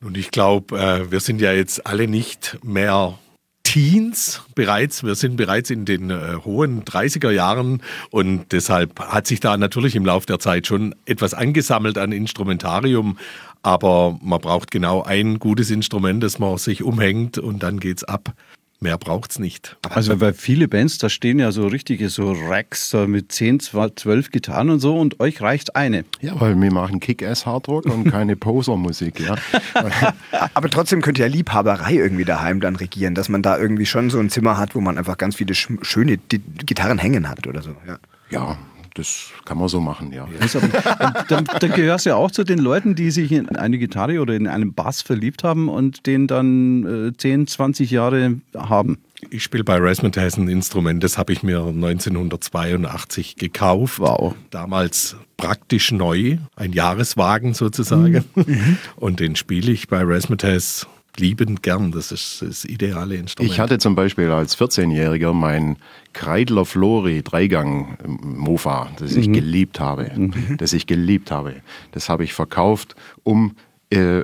Und 0.01 0.15
ich 0.17 0.31
glaube, 0.31 0.79
äh, 0.79 1.11
wir 1.11 1.19
sind 1.19 1.41
ja 1.41 1.51
jetzt 1.51 1.85
alle 1.85 2.07
nicht 2.07 2.57
mehr 2.63 3.19
Teens 3.63 4.43
bereits. 4.55 5.03
Wir 5.03 5.15
sind 5.15 5.35
bereits 5.35 5.69
in 5.71 5.83
den 5.83 6.09
äh, 6.09 6.35
hohen 6.45 6.83
30er 6.83 7.31
Jahren 7.31 7.81
und 8.11 8.51
deshalb 8.51 8.99
hat 8.99 9.25
sich 9.25 9.39
da 9.39 9.57
natürlich 9.57 9.95
im 9.95 10.05
Laufe 10.05 10.25
der 10.25 10.39
Zeit 10.39 10.67
schon 10.67 10.93
etwas 11.05 11.33
angesammelt 11.33 11.97
an 11.97 12.11
Instrumentarium. 12.11 13.17
Aber 13.63 14.19
man 14.21 14.41
braucht 14.41 14.71
genau 14.71 15.03
ein 15.03 15.39
gutes 15.39 15.71
Instrument, 15.71 16.21
das 16.21 16.37
man 16.37 16.57
sich 16.57 16.83
umhängt 16.83 17.37
und 17.37 17.63
dann 17.63 17.79
geht's 17.79 18.03
ab. 18.03 18.33
Mehr 18.81 18.97
braucht's 18.97 19.39
nicht. 19.39 19.77
Also 19.89 20.19
weil 20.19 20.33
viele 20.33 20.67
Bands, 20.67 20.97
da 20.97 21.07
stehen 21.07 21.39
ja 21.39 21.53
so 21.53 21.67
richtige 21.67 22.09
so 22.09 22.33
Racks 22.33 22.93
mit 22.93 23.31
10, 23.31 23.61
12 23.61 24.29
Gitarren 24.29 24.69
und 24.69 24.79
so 24.81 24.99
und 24.99 25.21
euch 25.21 25.39
reicht 25.39 25.77
eine. 25.77 26.03
Ja, 26.19 26.37
weil 26.41 26.59
wir 26.59 26.73
machen 26.73 26.99
Kick-Ass-Hardrock 26.99 27.85
und 27.85 28.11
keine 28.11 28.35
Poser-Musik, 28.35 29.21
ja. 29.21 29.35
Aber 30.53 30.69
trotzdem 30.69 31.01
könnte 31.01 31.21
ja 31.21 31.27
Liebhaberei 31.29 31.93
irgendwie 31.93 32.25
daheim 32.25 32.59
dann 32.59 32.75
regieren, 32.75 33.15
dass 33.15 33.29
man 33.29 33.41
da 33.41 33.57
irgendwie 33.57 33.85
schon 33.85 34.09
so 34.09 34.19
ein 34.19 34.29
Zimmer 34.29 34.57
hat, 34.57 34.75
wo 34.75 34.81
man 34.81 34.97
einfach 34.97 35.17
ganz 35.17 35.37
viele 35.37 35.55
schöne 35.55 36.17
Gitarren 36.17 36.97
hängen 36.97 37.29
hat 37.29 37.47
oder 37.47 37.61
so. 37.61 37.77
Ja, 37.87 37.99
ja 38.31 38.57
das 38.95 39.31
kann 39.45 39.57
man 39.57 39.67
so 39.67 39.79
machen, 39.79 40.11
ja. 40.11 40.27
Also, 40.39 40.59
dann, 41.27 41.45
dann 41.45 41.71
gehörst 41.71 42.05
du 42.05 42.11
ja 42.11 42.15
auch 42.15 42.31
zu 42.31 42.43
den 42.43 42.59
Leuten, 42.59 42.95
die 42.95 43.11
sich 43.11 43.31
in 43.31 43.49
eine 43.55 43.77
Gitarre 43.77 44.19
oder 44.21 44.35
in 44.35 44.47
einen 44.47 44.73
Bass 44.73 45.01
verliebt 45.01 45.43
haben 45.43 45.69
und 45.69 46.05
den 46.05 46.27
dann 46.27 47.07
äh, 47.09 47.17
10, 47.17 47.47
20 47.47 47.91
Jahre 47.91 48.39
haben. 48.55 48.99
Ich 49.29 49.43
spiele 49.43 49.63
bei 49.63 49.77
Razzmatazz 49.77 50.37
ein 50.37 50.47
Instrument, 50.47 51.03
das 51.03 51.17
habe 51.17 51.33
ich 51.33 51.43
mir 51.43 51.59
1982 51.59 53.37
gekauft. 53.37 53.99
Wow. 53.99 54.35
Damals 54.49 55.15
praktisch 55.37 55.91
neu, 55.91 56.37
ein 56.55 56.73
Jahreswagen 56.73 57.53
sozusagen. 57.53 58.23
Mhm. 58.35 58.77
Und 58.95 59.19
den 59.19 59.35
spiele 59.35 59.71
ich 59.71 59.87
bei 59.87 60.01
Razzmatazz 60.03 60.87
liebend 61.17 61.63
gern. 61.63 61.91
Das 61.91 62.11
ist 62.11 62.41
das 62.41 62.65
ideale 62.65 63.15
Instrument. 63.15 63.51
Ich 63.51 63.59
hatte 63.59 63.77
zum 63.77 63.95
Beispiel 63.95 64.29
als 64.31 64.57
14-Jähriger 64.57 65.33
mein 65.33 65.77
Kreidler 66.13 66.65
Flori 66.65 67.23
Dreigang 67.23 67.97
Mofa, 68.05 68.89
das 68.97 69.15
ich 69.15 69.27
mhm. 69.27 69.33
geliebt 69.33 69.79
habe. 69.79 70.11
Mhm. 70.15 70.57
Das 70.57 70.73
ich 70.73 70.87
geliebt 70.87 71.31
habe. 71.31 71.55
Das 71.91 72.09
habe 72.09 72.23
ich 72.23 72.33
verkauft, 72.33 72.95
um 73.23 73.55
äh, 73.89 74.23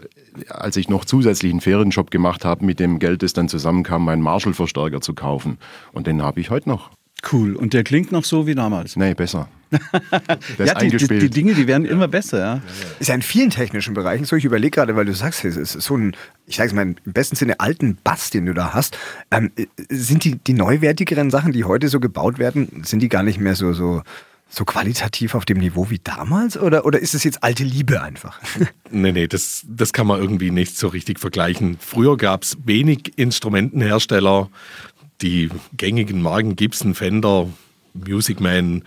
als 0.49 0.77
ich 0.77 0.89
noch 0.89 1.05
zusätzlichen 1.05 1.61
Ferienjob 1.61 2.11
gemacht 2.11 2.45
habe, 2.45 2.65
mit 2.65 2.79
dem 2.79 2.99
Geld, 2.99 3.23
das 3.23 3.33
dann 3.33 3.49
zusammenkam, 3.49 4.05
meinen 4.05 4.21
Marshall-Verstärker 4.21 5.01
zu 5.01 5.13
kaufen. 5.13 5.57
Und 5.91 6.07
den 6.07 6.21
habe 6.21 6.39
ich 6.39 6.49
heute 6.49 6.69
noch. 6.69 6.91
Cool. 7.31 7.55
Und 7.55 7.73
der 7.73 7.83
klingt 7.83 8.11
noch 8.11 8.23
so 8.23 8.47
wie 8.47 8.55
damals? 8.55 8.95
Nee, 8.95 9.13
besser. 9.13 9.49
ja, 10.57 10.73
die, 10.75 10.89
die, 10.89 11.07
die, 11.07 11.29
Dinge, 11.29 11.53
die 11.53 11.67
werden 11.67 11.85
immer 11.85 12.07
besser. 12.07 12.39
Ja. 12.39 12.61
Ist 12.99 13.07
ja 13.07 13.15
in 13.15 13.21
vielen 13.21 13.51
technischen 13.51 13.93
Bereichen 13.93 14.25
so. 14.25 14.35
Ich 14.35 14.45
überlege 14.45 14.71
gerade, 14.71 14.95
weil 14.95 15.05
du 15.05 15.13
sagst, 15.13 15.45
es 15.45 15.57
ist 15.57 15.73
so 15.73 15.95
ein, 15.95 16.15
ich 16.47 16.55
sage 16.55 16.69
es 16.69 16.73
mal 16.73 16.81
im 16.83 16.95
besten 17.05 17.35
Sinne, 17.35 17.59
alten 17.59 17.97
Bass, 18.03 18.31
den 18.31 18.45
du 18.47 18.53
da 18.53 18.73
hast. 18.73 18.97
Ähm, 19.29 19.51
sind 19.89 20.23
die, 20.23 20.37
die 20.37 20.53
neuwertigeren 20.53 21.29
Sachen, 21.29 21.51
die 21.51 21.65
heute 21.65 21.87
so 21.87 21.99
gebaut 21.99 22.39
werden, 22.39 22.81
sind 22.83 23.01
die 23.01 23.09
gar 23.09 23.21
nicht 23.21 23.39
mehr 23.39 23.53
so, 23.53 23.73
so, 23.73 24.01
so 24.49 24.65
qualitativ 24.65 25.35
auf 25.35 25.45
dem 25.45 25.59
Niveau 25.59 25.89
wie 25.91 25.99
damals? 25.99 26.57
Oder, 26.57 26.85
oder 26.85 26.99
ist 26.99 27.13
es 27.13 27.23
jetzt 27.23 27.43
alte 27.43 27.63
Liebe 27.63 28.01
einfach? 28.01 28.39
nee, 28.89 29.11
nee, 29.11 29.27
das, 29.27 29.65
das 29.67 29.93
kann 29.93 30.07
man 30.07 30.19
irgendwie 30.19 30.49
nicht 30.49 30.77
so 30.77 30.87
richtig 30.87 31.19
vergleichen. 31.19 31.77
Früher 31.79 32.17
gab 32.17 32.43
es 32.43 32.57
wenig 32.65 33.17
Instrumentenhersteller. 33.17 34.49
Die 35.21 35.49
gängigen 35.75 36.21
Marken 36.21 36.55
Gibson, 36.55 36.95
Fender, 36.95 37.47
Music 37.93 38.39
Man, 38.39 38.83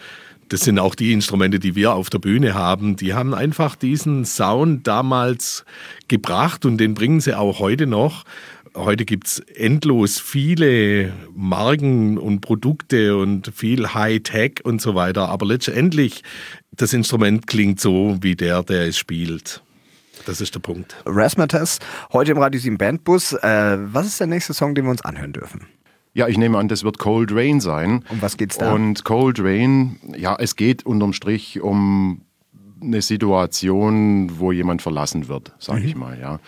das 0.53 0.61
sind 0.61 0.79
auch 0.79 0.95
die 0.95 1.13
Instrumente, 1.13 1.59
die 1.59 1.75
wir 1.75 1.95
auf 1.95 2.11
der 2.11 2.19
Bühne 2.19 2.53
haben. 2.53 2.97
Die 2.97 3.15
haben 3.15 3.33
einfach 3.33 3.75
diesen 3.75 4.27
Sound 4.27 4.87
damals 4.87 5.65
gebracht 6.09 6.67
und 6.67 6.77
den 6.77 6.93
bringen 6.93 7.21
sie 7.21 7.35
auch 7.35 7.59
heute 7.59 7.87
noch. 7.87 8.25
Heute 8.75 9.05
gibt 9.05 9.27
es 9.27 9.39
endlos 9.39 10.19
viele 10.19 11.13
Marken 11.35 12.19
und 12.19 12.41
Produkte 12.41 13.17
und 13.17 13.51
viel 13.55 13.95
Hightech 13.95 14.65
und 14.65 14.81
so 14.81 14.95
weiter. 14.95 15.29
Aber 15.29 15.47
letztendlich, 15.47 16.23
das 16.71 16.93
Instrument 16.93 17.47
klingt 17.47 17.81
so 17.81 18.19
wie 18.21 18.37
der, 18.37 18.63
der 18.63 18.89
es 18.89 18.99
spielt. 18.99 19.63
Das 20.27 20.41
ist 20.41 20.55
der 20.55 20.61
Punkt. 20.61 20.97
Rasmatas, 21.05 21.79
heute 22.13 22.33
im 22.33 22.39
Radio 22.39 22.61
7 22.61 22.79
Bandbus. 22.79 23.33
Äh, 23.35 23.79
was 23.93 24.07
ist 24.07 24.21
der 24.21 24.27
nächste 24.27 24.55
Song, 24.55 24.75
den 24.75 24.85
wir 24.85 24.91
uns 24.91 25.03
anhören 25.03 25.33
dürfen? 25.33 25.67
Ja, 26.15 26.29
ich 26.29 26.37
nehme 26.37 26.59
an, 26.59 26.69
das 26.69 26.85
wird 26.85 26.99
Cold 26.99 27.33
Rain 27.33 27.61
sein. 27.61 28.05
Um 28.11 28.21
was 28.21 28.37
geht's 28.37 28.59
da? 28.59 28.73
Und 28.75 29.05
Cold 29.05 29.41
Rain, 29.41 29.99
ja, 30.17 30.37
es 30.39 30.57
geht 30.57 30.85
unterm 30.85 31.13
Strich 31.15 31.61
um 31.61 32.23
eine 32.83 33.03
Situation, 33.03 34.39
wo 34.39 34.53
jemand 34.53 34.83
verlassen 34.83 35.29
wird, 35.29 35.53
sage 35.59 35.81
mhm. 35.81 35.87
ich 35.87 35.97
mal, 35.97 36.19
ja. 36.21 36.41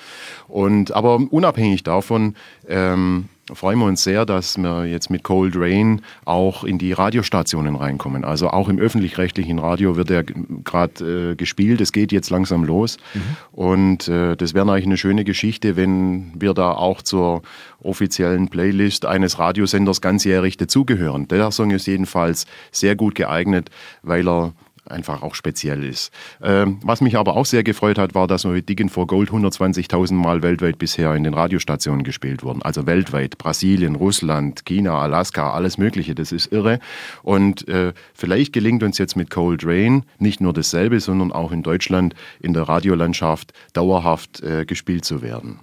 Und 0.48 0.92
aber 0.92 1.20
unabhängig 1.30 1.82
davon 1.82 2.34
ähm, 2.68 3.28
freuen 3.52 3.78
wir 3.78 3.86
uns 3.86 4.02
sehr, 4.02 4.24
dass 4.24 4.56
wir 4.56 4.86
jetzt 4.86 5.10
mit 5.10 5.22
Cold 5.22 5.54
Rain 5.56 6.00
auch 6.24 6.64
in 6.64 6.78
die 6.78 6.92
Radiostationen 6.92 7.76
reinkommen. 7.76 8.24
Also 8.24 8.48
auch 8.48 8.68
im 8.68 8.78
öffentlich-rechtlichen 8.78 9.58
Radio 9.58 9.96
wird 9.96 10.10
er 10.10 10.22
gerade 10.24 11.32
äh, 11.32 11.36
gespielt. 11.36 11.80
Es 11.80 11.92
geht 11.92 12.12
jetzt 12.12 12.30
langsam 12.30 12.64
los. 12.64 12.96
Mhm. 13.12 13.20
Und 13.52 14.08
äh, 14.08 14.36
das 14.36 14.54
wäre 14.54 14.70
eigentlich 14.70 14.86
eine 14.86 14.96
schöne 14.96 15.24
Geschichte, 15.24 15.76
wenn 15.76 16.32
wir 16.38 16.54
da 16.54 16.72
auch 16.72 17.02
zur 17.02 17.42
offiziellen 17.82 18.48
Playlist 18.48 19.04
eines 19.04 19.38
Radiosenders 19.38 20.00
ganzjährig 20.00 20.56
dazugehören. 20.56 21.28
Der 21.28 21.50
Song 21.50 21.70
ist 21.70 21.86
jedenfalls 21.86 22.46
sehr 22.72 22.96
gut 22.96 23.14
geeignet, 23.14 23.70
weil 24.02 24.26
er 24.26 24.52
einfach 24.86 25.22
auch 25.22 25.34
speziell 25.34 25.84
ist. 25.84 26.12
Ähm, 26.42 26.78
was 26.82 27.00
mich 27.00 27.16
aber 27.16 27.36
auch 27.36 27.46
sehr 27.46 27.64
gefreut 27.64 27.98
hat, 27.98 28.14
war, 28.14 28.26
dass 28.26 28.44
wir 28.44 28.52
mit 28.52 28.68
Diggin 28.68 28.88
for 28.88 29.06
Gold 29.06 29.30
120.000 29.30 30.14
Mal 30.14 30.42
weltweit 30.42 30.78
bisher 30.78 31.14
in 31.14 31.24
den 31.24 31.34
Radiostationen 31.34 32.04
gespielt 32.04 32.42
wurden. 32.42 32.62
Also 32.62 32.86
weltweit. 32.86 33.38
Brasilien, 33.38 33.96
Russland, 33.96 34.64
China, 34.64 34.98
Alaska, 34.98 35.52
alles 35.52 35.78
Mögliche. 35.78 36.14
Das 36.14 36.32
ist 36.32 36.52
irre. 36.52 36.78
Und 37.22 37.68
äh, 37.68 37.92
vielleicht 38.14 38.52
gelingt 38.52 38.82
uns 38.82 38.98
jetzt 38.98 39.16
mit 39.16 39.30
Cold 39.30 39.64
Rain 39.64 40.04
nicht 40.18 40.40
nur 40.40 40.52
dasselbe, 40.52 41.00
sondern 41.00 41.32
auch 41.32 41.52
in 41.52 41.62
Deutschland 41.62 42.14
in 42.40 42.52
der 42.52 42.64
Radiolandschaft 42.64 43.52
dauerhaft 43.72 44.42
äh, 44.42 44.64
gespielt 44.64 45.04
zu 45.04 45.22
werden. 45.22 45.60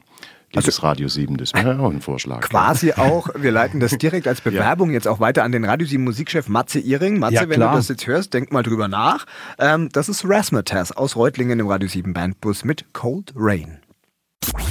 Also 0.56 0.68
also, 0.68 0.82
Radio 0.82 1.08
7, 1.08 1.38
das 1.38 1.54
wäre 1.54 1.80
auch 1.80 1.92
ein 1.92 2.02
Vorschlag. 2.02 2.42
Quasi 2.42 2.90
ja. 2.90 2.98
auch, 2.98 3.30
wir 3.36 3.52
leiten 3.52 3.80
das 3.80 3.98
direkt 3.98 4.28
als 4.28 4.42
Bewerbung 4.42 4.90
ja. 4.90 4.96
jetzt 4.96 5.08
auch 5.08 5.20
weiter 5.20 5.44
an 5.44 5.52
den 5.52 5.64
Radio 5.64 5.88
7 5.88 6.04
Musikchef 6.04 6.50
Matze 6.50 6.80
Iring. 6.80 7.20
Matze, 7.20 7.36
ja, 7.36 7.50
wenn 7.50 7.60
du 7.60 7.66
das 7.66 7.88
jetzt 7.88 8.08
hörst, 8.08 8.34
denk 8.34 8.52
mal 8.52 8.64
drüber 8.64 8.88
nach. 8.88 9.26
Ähm, 9.60 9.90
das 9.94 10.10
ist 10.10 10.26
Rasmataz 10.26 10.92
aus 10.92 11.16
Reutlingen 11.16 11.60
im 11.60 11.68
Radio 11.68 11.88
7 11.88 12.14
Bandbus 12.14 12.66
mit 12.66 12.94
Cold 12.94 13.34
Rain. 13.36 13.80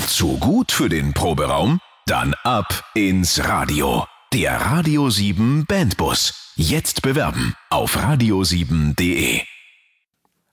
Zu 0.07 0.37
gut 0.39 0.73
für 0.73 0.89
den 0.89 1.13
Proberaum? 1.13 1.79
Dann 2.07 2.35
ab 2.43 2.85
ins 2.95 3.43
Radio. 3.47 4.05
Der 4.33 4.61
Radio 4.61 5.11
7 5.11 5.65
Bandbus. 5.67 6.53
Jetzt 6.57 7.03
bewerben 7.03 7.55
auf 7.71 7.97
radio7.de. 7.97 9.41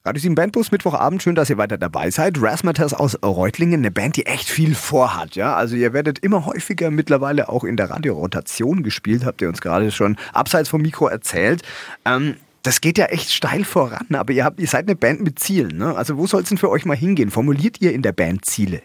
Radio 0.08 0.22
7 0.22 0.36
Bandbus, 0.36 0.72
Mittwochabend, 0.72 1.22
schön, 1.22 1.36
dass 1.36 1.50
ihr 1.50 1.58
weiter 1.58 1.78
dabei 1.78 2.10
seid. 2.12 2.41
Rasmatas 2.41 2.93
aus 2.93 3.22
Reutlingen, 3.22 3.82
eine 3.82 3.91
Band, 3.91 4.15
die 4.15 4.26
echt 4.26 4.48
viel 4.48 4.74
vorhat, 4.74 5.36
ja. 5.36 5.54
Also 5.54 5.76
ihr 5.76 5.91
werdet 5.91 6.20
immer 6.20 6.46
häufiger 6.46 6.91
mittlerweile 6.91 7.50
auch 7.50 7.65
in 7.65 7.76
der 7.76 7.89
Radiorotation 7.89 8.84
gespielt, 8.84 9.26
habt 9.26 9.41
ihr 9.41 9.50
uns 9.50 9.60
gerade 9.60 9.91
schon 9.91 10.15
abseits 10.32 10.70
vom 10.70 10.82
Mikro 10.82 11.08
erzählt. 11.08 11.62
Ähm, 12.06 12.36
das 12.63 12.80
geht 12.80 12.98
ja 12.98 13.08
echt 13.08 13.34
steil 13.34 13.65
voran, 13.65 14.08
aber 14.13 14.32
ihr, 14.32 14.46
habt, 14.46 14.62
ihr 14.62 14.67
seid 14.67 14.88
eine 14.88 14.96
Band 14.96 15.24
mit 15.24 15.39
Zielen, 15.39 15.76
ne? 15.78 15.93
Also 15.93 16.17
wo 16.17 16.26
soll 16.26 16.43
es 16.43 16.48
denn 16.48 16.58
für 16.58 16.70
euch 16.70 16.86
mal 16.86 16.96
hingehen? 16.96 17.30
Formuliert 17.30 17.82
ihr 17.82 17.91
in 17.91 18.02
der 18.02 18.13
Band 18.13 18.46
Ziele? 18.46 18.82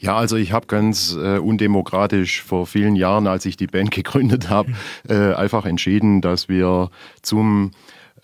Ja, 0.00 0.16
also 0.16 0.34
ich 0.34 0.50
habe 0.50 0.66
ganz 0.66 1.16
äh, 1.16 1.38
undemokratisch 1.38 2.42
vor 2.42 2.66
vielen 2.66 2.96
Jahren, 2.96 3.28
als 3.28 3.46
ich 3.46 3.56
die 3.56 3.68
Band 3.68 3.90
gegründet 3.92 4.50
habe, 4.50 4.72
äh, 5.08 5.34
einfach 5.34 5.66
entschieden, 5.66 6.20
dass 6.20 6.48
wir 6.48 6.90
zum 7.22 7.70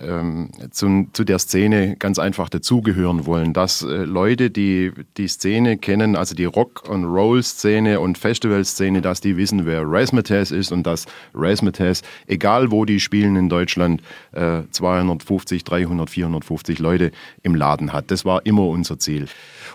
ähm, 0.01 0.51
zu, 0.71 1.07
zu 1.13 1.25
der 1.25 1.39
Szene 1.39 1.97
ganz 1.99 2.19
einfach 2.19 2.49
dazugehören 2.49 3.27
wollen. 3.27 3.53
Dass 3.53 3.83
äh, 3.83 4.05
Leute, 4.05 4.51
die 4.51 4.93
die 5.17 5.29
Szene 5.29 5.77
kennen, 5.77 6.17
also 6.17 6.35
die 6.35 6.45
Rock-and-Roll-Szene 6.45 8.01
und 8.01 8.19
Festival-Szene, 8.19 9.03
dass 9.03 9.21
die 9.21 9.37
wissen, 9.37 9.67
wer 9.67 9.83
Razzmatazz 9.85 10.51
ist 10.51 10.73
und 10.73 10.87
dass 10.87 11.07
Razzmatazz, 11.35 12.03
egal 12.27 12.71
wo 12.71 12.85
die 12.85 13.01
spielen 13.01 13.37
in 13.37 13.49
Deutschland, 13.49 14.03
äh, 14.33 14.63
250, 14.71 15.65
300, 15.65 16.11
450 16.11 16.79
Leute 16.79 17.11
im 17.43 17.55
Laden 17.55 17.93
hat. 17.93 18.11
Das 18.11 18.25
war 18.25 18.45
immer 18.47 18.67
unser 18.67 18.99
Ziel. 18.99 19.27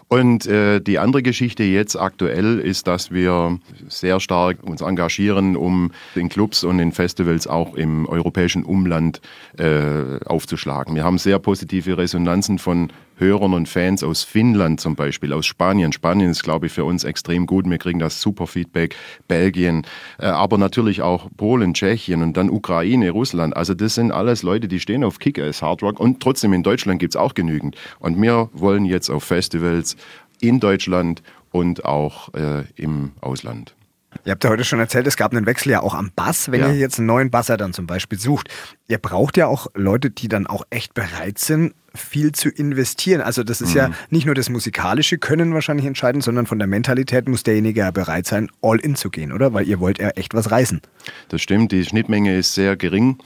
Und 0.07 0.45
äh, 0.45 0.81
die 0.81 0.99
andere 0.99 1.23
Geschichte 1.23 1.63
jetzt 1.63 1.95
aktuell 1.95 2.59
ist, 2.59 2.87
dass 2.87 3.11
wir 3.11 3.59
sehr 3.87 4.19
stark 4.19 4.63
uns 4.63 4.81
engagieren, 4.81 5.55
um 5.55 5.91
den 6.15 6.29
Clubs 6.29 6.63
und 6.63 6.77
den 6.77 6.91
Festivals 6.91 7.47
auch 7.47 7.73
im 7.73 8.05
europäischen 8.07 8.63
Umland 8.63 9.21
äh, 9.57 10.14
aufzuschlagen. 10.25 10.95
Wir 10.95 11.03
haben 11.03 11.17
sehr 11.17 11.39
positive 11.39 11.97
Resonanzen 11.97 12.59
von 12.59 12.91
Hörern 13.17 13.53
und 13.53 13.69
Fans 13.69 14.03
aus 14.03 14.23
Finnland 14.23 14.81
zum 14.81 14.95
Beispiel, 14.95 15.31
aus 15.33 15.45
Spanien. 15.45 15.93
Spanien 15.93 16.31
ist, 16.31 16.43
glaube 16.43 16.67
ich, 16.67 16.73
für 16.73 16.83
uns 16.83 17.03
extrem 17.03 17.45
gut. 17.45 17.69
Wir 17.69 17.77
kriegen 17.77 17.99
das 17.99 18.21
super 18.21 18.47
Feedback. 18.47 18.95
Belgien, 19.27 19.85
äh, 20.19 20.25
aber 20.25 20.57
natürlich 20.57 21.01
auch 21.01 21.29
Polen, 21.37 21.73
Tschechien 21.73 22.21
und 22.21 22.35
dann 22.37 22.49
Ukraine, 22.49 23.11
Russland. 23.11 23.55
Also 23.55 23.73
das 23.73 23.95
sind 23.95 24.11
alles 24.11 24.43
Leute, 24.43 24.67
die 24.67 24.79
stehen 24.79 25.03
auf 25.03 25.19
Kick-Ass 25.19 25.61
Hard 25.61 25.81
Rock 25.83 25.99
und 25.99 26.21
trotzdem 26.21 26.53
in 26.53 26.63
Deutschland 26.63 26.99
gibt 26.99 27.15
es 27.15 27.19
auch 27.19 27.33
genügend. 27.33 27.75
Und 27.99 28.21
wir 28.21 28.49
wollen 28.53 28.85
jetzt 28.85 29.09
auf 29.09 29.23
Festivals 29.23 29.95
in 30.41 30.59
Deutschland 30.59 31.23
und 31.51 31.85
auch 31.85 32.33
äh, 32.33 32.63
im 32.75 33.11
Ausland. 33.21 33.75
Ihr 34.23 34.31
habt 34.31 34.43
ja 34.43 34.49
heute 34.49 34.63
schon 34.63 34.79
erzählt, 34.79 35.05
es 35.07 35.17
gab 35.17 35.33
einen 35.33 35.45
Wechsel 35.45 35.71
ja 35.71 35.81
auch 35.81 35.93
am 35.93 36.11
Bass, 36.15 36.51
wenn 36.51 36.61
Ja. 36.61 36.67
ihr 36.69 36.75
jetzt 36.79 36.97
einen 36.99 37.07
neuen 37.07 37.29
Basser 37.29 37.57
dann 37.57 37.73
zum 37.73 37.85
Beispiel 37.85 38.17
sucht. 38.19 38.49
Ihr 38.87 38.97
braucht 38.97 39.37
ja 39.37 39.47
auch 39.47 39.67
Leute, 39.75 40.09
die 40.09 40.27
dann 40.27 40.47
auch 40.47 40.63
echt 40.69 40.93
bereit 40.93 41.37
sind, 41.37 41.73
viel 41.93 42.31
zu 42.31 42.49
investieren. 42.49 43.21
Also 43.21 43.43
das 43.43 43.61
ist 43.61 43.71
Mhm. 43.71 43.75
ja 43.77 43.89
nicht 44.09 44.25
nur 44.25 44.35
das 44.35 44.49
musikalische 44.49 45.17
Können 45.17 45.53
wahrscheinlich 45.53 45.85
entscheidend, 45.85 46.23
sondern 46.23 46.45
von 46.47 46.57
der 46.59 46.67
Mentalität 46.67 47.27
muss 47.29 47.43
derjenige 47.43 47.81
ja 47.81 47.91
bereit 47.91 48.25
sein, 48.25 48.49
all 48.61 48.79
in 48.79 48.95
zu 48.95 49.09
gehen, 49.09 49.31
oder? 49.31 49.53
Weil 49.53 49.67
ihr 49.67 49.79
wollt 49.79 49.99
ja 49.99 50.09
echt 50.09 50.33
was 50.33 50.49
reißen. 50.51 50.81
Das 51.29 51.41
stimmt, 51.41 51.71
die 51.71 51.83
Schnittmenge 51.85 52.35
ist 52.35 52.53
sehr 52.53 52.75
gering. 52.77 53.17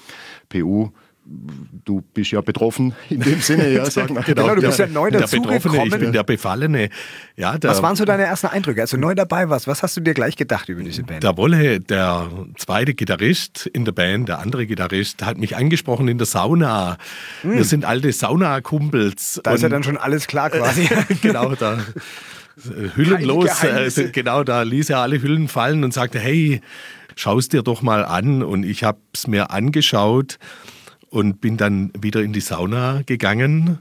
PU, 0.49 0.89
du 1.85 2.01
bist 2.13 2.31
ja 2.31 2.41
betroffen 2.41 2.93
in 3.09 3.19
dem 3.19 3.39
Sinne, 3.41 3.71
ja, 3.71 3.85
sagen 3.89 4.15
wir. 4.15 4.23
Genau, 4.23 4.55
du 4.55 4.61
bist 4.61 4.79
ja 4.79 4.87
neu 4.87 5.11
der 5.11 5.21
dazu 5.21 5.41
Betroffene, 5.41 5.85
ich 5.85 5.97
bin 5.97 6.11
der 6.11 6.23
Befallene. 6.23 6.89
Ja, 7.35 7.57
der, 7.57 7.69
Was 7.71 7.81
waren 7.81 7.95
so 7.95 8.05
deine 8.05 8.23
ersten 8.23 8.47
Eindrücke, 8.47 8.81
als 8.81 8.91
du 8.91 8.97
neu 8.97 9.15
dabei 9.15 9.49
warst? 9.49 9.67
Was 9.67 9.83
hast 9.83 9.95
du 9.97 10.01
dir 10.01 10.13
gleich 10.13 10.35
gedacht 10.35 10.69
über 10.69 10.81
diese 10.81 11.03
Band? 11.03 11.23
Der 11.23 11.37
Wolle, 11.37 11.79
der 11.79 12.29
zweite 12.57 12.93
Gitarrist 12.93 13.67
in 13.67 13.85
der 13.85 13.91
Band, 13.91 14.29
der 14.29 14.39
andere 14.39 14.65
Gitarrist, 14.65 15.23
hat 15.23 15.37
mich 15.37 15.55
angesprochen 15.55 16.07
in 16.07 16.17
der 16.17 16.27
Sauna. 16.27 16.97
Wir 17.43 17.63
sind 17.63 17.85
alte 17.85 18.11
Sauna-Kumpels. 18.11 19.35
Hm. 19.35 19.43
Da 19.43 19.53
ist 19.53 19.61
ja 19.61 19.69
dann 19.69 19.83
schon 19.83 19.97
alles 19.97 20.27
klar 20.27 20.49
quasi. 20.49 20.89
genau, 21.21 21.53
da 21.55 21.73
äh, 21.75 22.95
hüllenlos, 22.95 23.63
äh, 23.63 24.09
genau, 24.11 24.43
da 24.43 24.63
ließ 24.63 24.89
er 24.89 24.99
alle 24.99 25.21
Hüllen 25.21 25.47
fallen 25.47 25.83
und 25.83 25.93
sagte, 25.93 26.19
hey, 26.19 26.61
schau's 27.15 27.49
dir 27.49 27.61
doch 27.61 27.81
mal 27.81 28.03
an. 28.03 28.41
Und 28.41 28.63
ich 28.63 28.83
habe 28.83 28.99
es 29.13 29.27
mir 29.27 29.51
angeschaut 29.51 30.39
und 31.09 31.41
bin 31.41 31.57
dann 31.57 31.91
wieder 31.99 32.21
in 32.21 32.33
die 32.33 32.41
Sauna 32.41 33.01
gegangen 33.05 33.79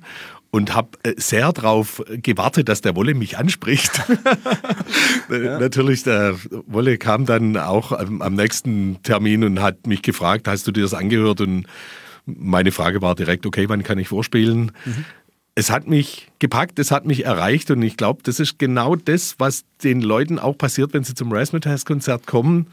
und 0.50 0.74
habe 0.74 0.90
sehr 1.16 1.52
darauf 1.52 2.02
gewartet, 2.08 2.68
dass 2.68 2.80
der 2.80 2.96
Wolle 2.96 3.14
mich 3.14 3.38
anspricht. 3.38 4.02
Äh, 5.30 5.58
Natürlich, 5.58 6.04
der 6.04 6.36
Wolle 6.66 6.96
kam 6.96 7.26
dann 7.26 7.58
auch 7.58 7.92
am, 7.92 8.22
am 8.22 8.34
nächsten 8.34 9.02
Termin 9.02 9.44
und 9.44 9.60
hat 9.60 9.86
mich 9.86 10.00
gefragt, 10.00 10.48
hast 10.48 10.66
du 10.66 10.72
dir 10.72 10.80
das 10.80 10.94
angehört? 10.94 11.42
Und 11.42 11.66
meine 12.24 12.72
Frage 12.72 13.02
war 13.02 13.14
direkt, 13.14 13.44
okay, 13.44 13.68
wann 13.68 13.82
kann 13.82 13.98
ich 13.98 14.08
vorspielen? 14.08 14.72
Es 15.54 15.70
hat 15.70 15.86
mich 15.86 16.28
gepackt, 16.38 16.78
es 16.78 16.90
hat 16.90 17.04
mich 17.04 17.26
erreicht 17.26 17.70
und 17.70 17.82
ich 17.82 17.98
glaube, 17.98 18.22
das 18.22 18.40
ist 18.40 18.58
genau 18.58 18.96
das, 18.96 19.34
was 19.38 19.64
den 19.84 20.00
Leuten 20.00 20.38
auch 20.38 20.56
passiert, 20.56 20.94
wenn 20.94 21.04
sie 21.04 21.12
zum 21.12 21.30
Razzmatazz-Konzert 21.30 22.26
kommen. 22.26 22.68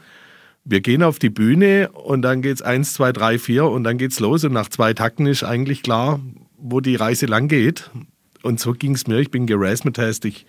Wir 0.68 0.80
gehen 0.80 1.04
auf 1.04 1.20
die 1.20 1.30
Bühne 1.30 1.90
und 1.92 2.22
dann 2.22 2.42
geht's 2.42 2.60
eins, 2.60 2.92
zwei, 2.92 3.12
drei, 3.12 3.38
vier 3.38 3.66
und 3.66 3.84
dann 3.84 3.98
geht's 3.98 4.18
los 4.18 4.42
und 4.42 4.52
nach 4.52 4.68
zwei 4.68 4.94
Takten 4.94 5.26
ist 5.26 5.44
eigentlich 5.44 5.84
klar, 5.84 6.18
wo 6.58 6.80
die 6.80 6.96
Reise 6.96 7.26
lang 7.26 7.46
geht. 7.46 7.88
Und 8.42 8.58
so 8.58 8.72
ging 8.72 8.94
es 8.96 9.06
mir. 9.06 9.18
Ich 9.20 9.30
bin 9.30 9.46
gerazzmatazed. 9.46 10.24
Ich, 10.24 10.44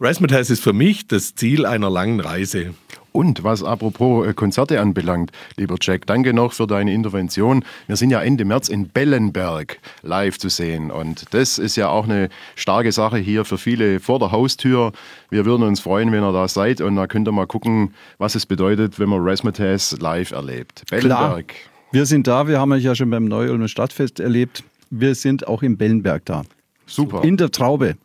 Razzmatazz 0.00 0.50
ist 0.50 0.62
für 0.62 0.72
mich 0.72 1.06
das 1.06 1.36
Ziel 1.36 1.66
einer 1.66 1.88
langen 1.88 2.18
Reise. 2.18 2.74
Und 3.12 3.44
was 3.44 3.62
apropos 3.62 4.26
äh, 4.26 4.34
Konzerte 4.34 4.80
anbelangt, 4.80 5.32
lieber 5.56 5.76
Jack, 5.80 6.06
danke 6.06 6.32
noch 6.32 6.52
für 6.52 6.66
deine 6.66 6.92
Intervention. 6.92 7.64
Wir 7.86 7.96
sind 7.96 8.10
ja 8.10 8.20
Ende 8.22 8.44
März 8.44 8.68
in 8.68 8.88
Bellenberg 8.88 9.78
live 10.02 10.38
zu 10.38 10.48
sehen. 10.48 10.90
Und 10.90 11.24
das 11.32 11.58
ist 11.58 11.76
ja 11.76 11.88
auch 11.88 12.04
eine 12.04 12.28
starke 12.56 12.92
Sache 12.92 13.18
hier 13.18 13.44
für 13.44 13.58
viele 13.58 14.00
vor 14.00 14.18
der 14.18 14.32
Haustür. 14.32 14.92
Wir 15.30 15.44
würden 15.44 15.62
uns 15.62 15.80
freuen, 15.80 16.12
wenn 16.12 16.22
ihr 16.22 16.32
da 16.32 16.48
seid. 16.48 16.80
Und 16.80 16.96
da 16.96 17.06
könnt 17.06 17.28
ihr 17.28 17.32
mal 17.32 17.46
gucken, 17.46 17.94
was 18.18 18.34
es 18.34 18.46
bedeutet, 18.46 18.98
wenn 18.98 19.08
man 19.08 19.20
Razzmatazz 19.22 19.96
live 20.00 20.30
erlebt. 20.30 20.84
Bellenberg. 20.90 21.54
Wir 21.92 22.06
sind 22.06 22.28
da, 22.28 22.46
wir 22.46 22.60
haben 22.60 22.70
euch 22.70 22.84
ja 22.84 22.94
schon 22.94 23.10
beim 23.10 23.24
Neu-Ulmer 23.24 23.66
Stadtfest 23.66 24.20
erlebt. 24.20 24.62
Wir 24.90 25.16
sind 25.16 25.48
auch 25.48 25.62
in 25.62 25.76
Bellenberg 25.76 26.24
da. 26.24 26.42
Super. 26.86 27.24
In 27.24 27.36
der 27.36 27.50
Traube. 27.50 27.96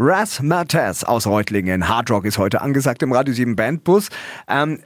Ras 0.00 0.40
Martez 0.42 1.02
aus 1.02 1.26
Reutlingen. 1.26 1.88
Hard 1.88 2.08
Rock 2.12 2.24
ist 2.24 2.38
heute 2.38 2.60
angesagt 2.60 3.02
im 3.02 3.12
Radio 3.12 3.34
7 3.34 3.56
Bandbus. 3.56 4.10
Ähm, 4.46 4.78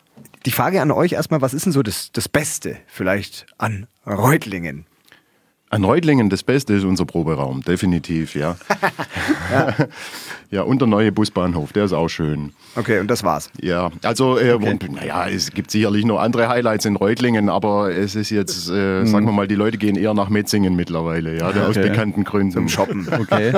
die 0.46 0.50
Frage 0.50 0.80
an 0.80 0.90
euch 0.90 1.12
erstmal, 1.12 1.42
was 1.42 1.52
ist 1.52 1.66
denn 1.66 1.72
so 1.72 1.82
das, 1.82 2.12
das 2.12 2.30
Beste 2.30 2.78
vielleicht 2.86 3.44
an 3.58 3.86
Reutlingen? 4.06 4.86
An 5.72 5.84
Reutlingen, 5.84 6.28
das 6.28 6.42
Beste 6.42 6.74
ist 6.74 6.84
unser 6.84 7.06
Proberaum, 7.06 7.62
definitiv, 7.62 8.34
ja. 8.34 8.56
ja. 10.50 10.60
und 10.64 10.82
der 10.82 10.86
neue 10.86 11.12
Busbahnhof, 11.12 11.72
der 11.72 11.86
ist 11.86 11.94
auch 11.94 12.08
schön. 12.08 12.52
Okay, 12.76 12.98
und 13.00 13.10
das 13.10 13.24
war's. 13.24 13.48
Ja, 13.58 13.90
also, 14.02 14.38
äh, 14.38 14.52
und, 14.52 14.92
naja, 14.92 15.26
es 15.28 15.50
gibt 15.50 15.70
sicherlich 15.70 16.04
noch 16.04 16.20
andere 16.20 16.50
Highlights 16.50 16.84
in 16.84 16.96
Reutlingen, 16.96 17.48
aber 17.48 17.90
es 17.90 18.14
ist 18.16 18.28
jetzt, 18.28 18.68
äh, 18.68 19.06
sagen 19.06 19.24
wir 19.24 19.32
mal, 19.32 19.48
die 19.48 19.54
Leute 19.54 19.78
gehen 19.78 19.96
eher 19.96 20.12
nach 20.12 20.28
Metzingen 20.28 20.76
mittlerweile, 20.76 21.38
ja, 21.38 21.48
aus 21.48 21.70
Okay. 21.70 21.88
bekannten 21.88 22.24
Gründen. 22.24 22.52
Zum 22.52 22.68
Shoppen. 22.68 23.08
Okay. 23.10 23.54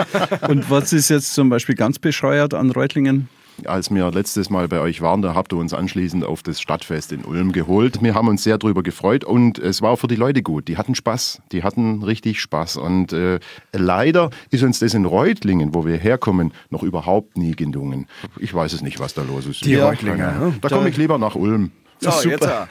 Und 0.49 0.71
was 0.71 0.93
ist 0.93 1.09
jetzt 1.09 1.35
zum 1.35 1.49
Beispiel 1.49 1.75
ganz 1.75 1.99
bescheuert 1.99 2.55
an 2.55 2.71
Reutlingen? 2.71 3.29
Als 3.65 3.91
wir 3.95 4.11
letztes 4.11 4.51
Mal 4.51 4.69
bei 4.69 4.81
euch 4.81 5.01
waren, 5.01 5.23
da 5.23 5.35
habt 5.35 5.53
ihr 5.53 5.57
uns 5.59 5.73
anschließend 5.73 6.25
auf 6.25 6.43
das 6.43 6.61
Stadtfest 6.61 7.13
in 7.13 7.25
Ulm 7.25 7.53
geholt. 7.53 8.03
Wir 8.03 8.15
haben 8.15 8.29
uns 8.29 8.43
sehr 8.43 8.59
darüber 8.59 8.83
gefreut 8.83 9.25
und 9.25 9.59
es 9.59 9.81
war 9.81 9.93
auch 9.93 9.97
für 9.97 10.09
die 10.09 10.17
Leute 10.17 10.43
gut. 10.43 10.69
Die 10.69 10.77
hatten 10.77 10.95
Spaß, 10.95 11.41
die 11.53 11.63
hatten 11.63 12.03
richtig 12.03 12.41
Spaß. 12.41 12.77
Und 12.77 13.13
äh, 13.13 13.39
leider 13.73 14.31
ist 14.51 14.63
uns 14.63 14.81
das 14.81 14.95
in 14.95 15.05
Reutlingen, 15.05 15.75
wo 15.75 15.87
wir 15.87 15.97
herkommen, 15.97 16.53
noch 16.71 16.83
überhaupt 16.83 17.39
nie 17.39 17.53
gelungen. 17.53 18.07
Ich 18.39 18.53
weiß 18.53 18.73
es 18.73 18.83
nicht, 18.83 18.99
was 19.01 19.15
da 19.15 19.23
los 19.23 19.47
ist. 19.47 19.65
Die 19.65 19.73
Ja, 19.73 19.89
Reutlinger, 19.89 20.33
ne? 20.33 20.55
Da 20.61 20.69
komme 20.69 20.89
ich 20.89 20.97
lieber 20.97 21.19
nach 21.19 21.37
Ulm. 21.37 21.71
So, 22.01 22.11
Super. 22.11 22.67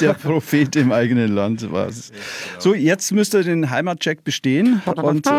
Der 0.00 0.12
Prophet 0.12 0.76
im 0.76 0.92
eigenen 0.92 1.34
Land 1.34 1.72
war 1.72 1.88
es. 1.88 2.12
So, 2.58 2.74
jetzt 2.74 3.10
müsst 3.10 3.34
ihr 3.34 3.42
den 3.42 3.70
Heimatcheck 3.70 4.22
bestehen. 4.22 4.80
Und, 4.84 5.26
äh, 5.26 5.30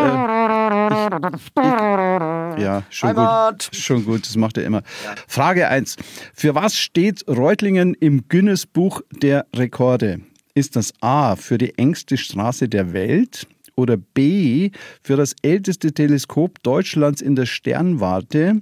ja, 2.60 2.82
schon 2.90 3.10
Heimat. 3.10 3.68
gut. 3.70 3.76
Schon 3.76 4.04
gut, 4.04 4.26
das 4.26 4.36
macht 4.36 4.58
er 4.58 4.64
immer. 4.64 4.82
Frage 5.26 5.68
1. 5.68 5.96
Für 6.34 6.54
was 6.54 6.76
steht 6.76 7.24
Reutlingen 7.28 7.94
im 7.94 8.28
Guinness 8.28 8.66
Buch 8.66 9.00
der 9.10 9.46
Rekorde? 9.54 10.20
Ist 10.54 10.76
das 10.76 10.92
A 11.00 11.36
für 11.36 11.58
die 11.58 11.76
engste 11.78 12.16
Straße 12.16 12.68
der 12.68 12.92
Welt 12.92 13.46
oder 13.76 13.96
B 13.96 14.70
für 15.02 15.16
das 15.16 15.34
älteste 15.42 15.92
Teleskop 15.92 16.62
Deutschlands 16.62 17.22
in 17.22 17.36
der 17.36 17.46
Sternwarte 17.46 18.60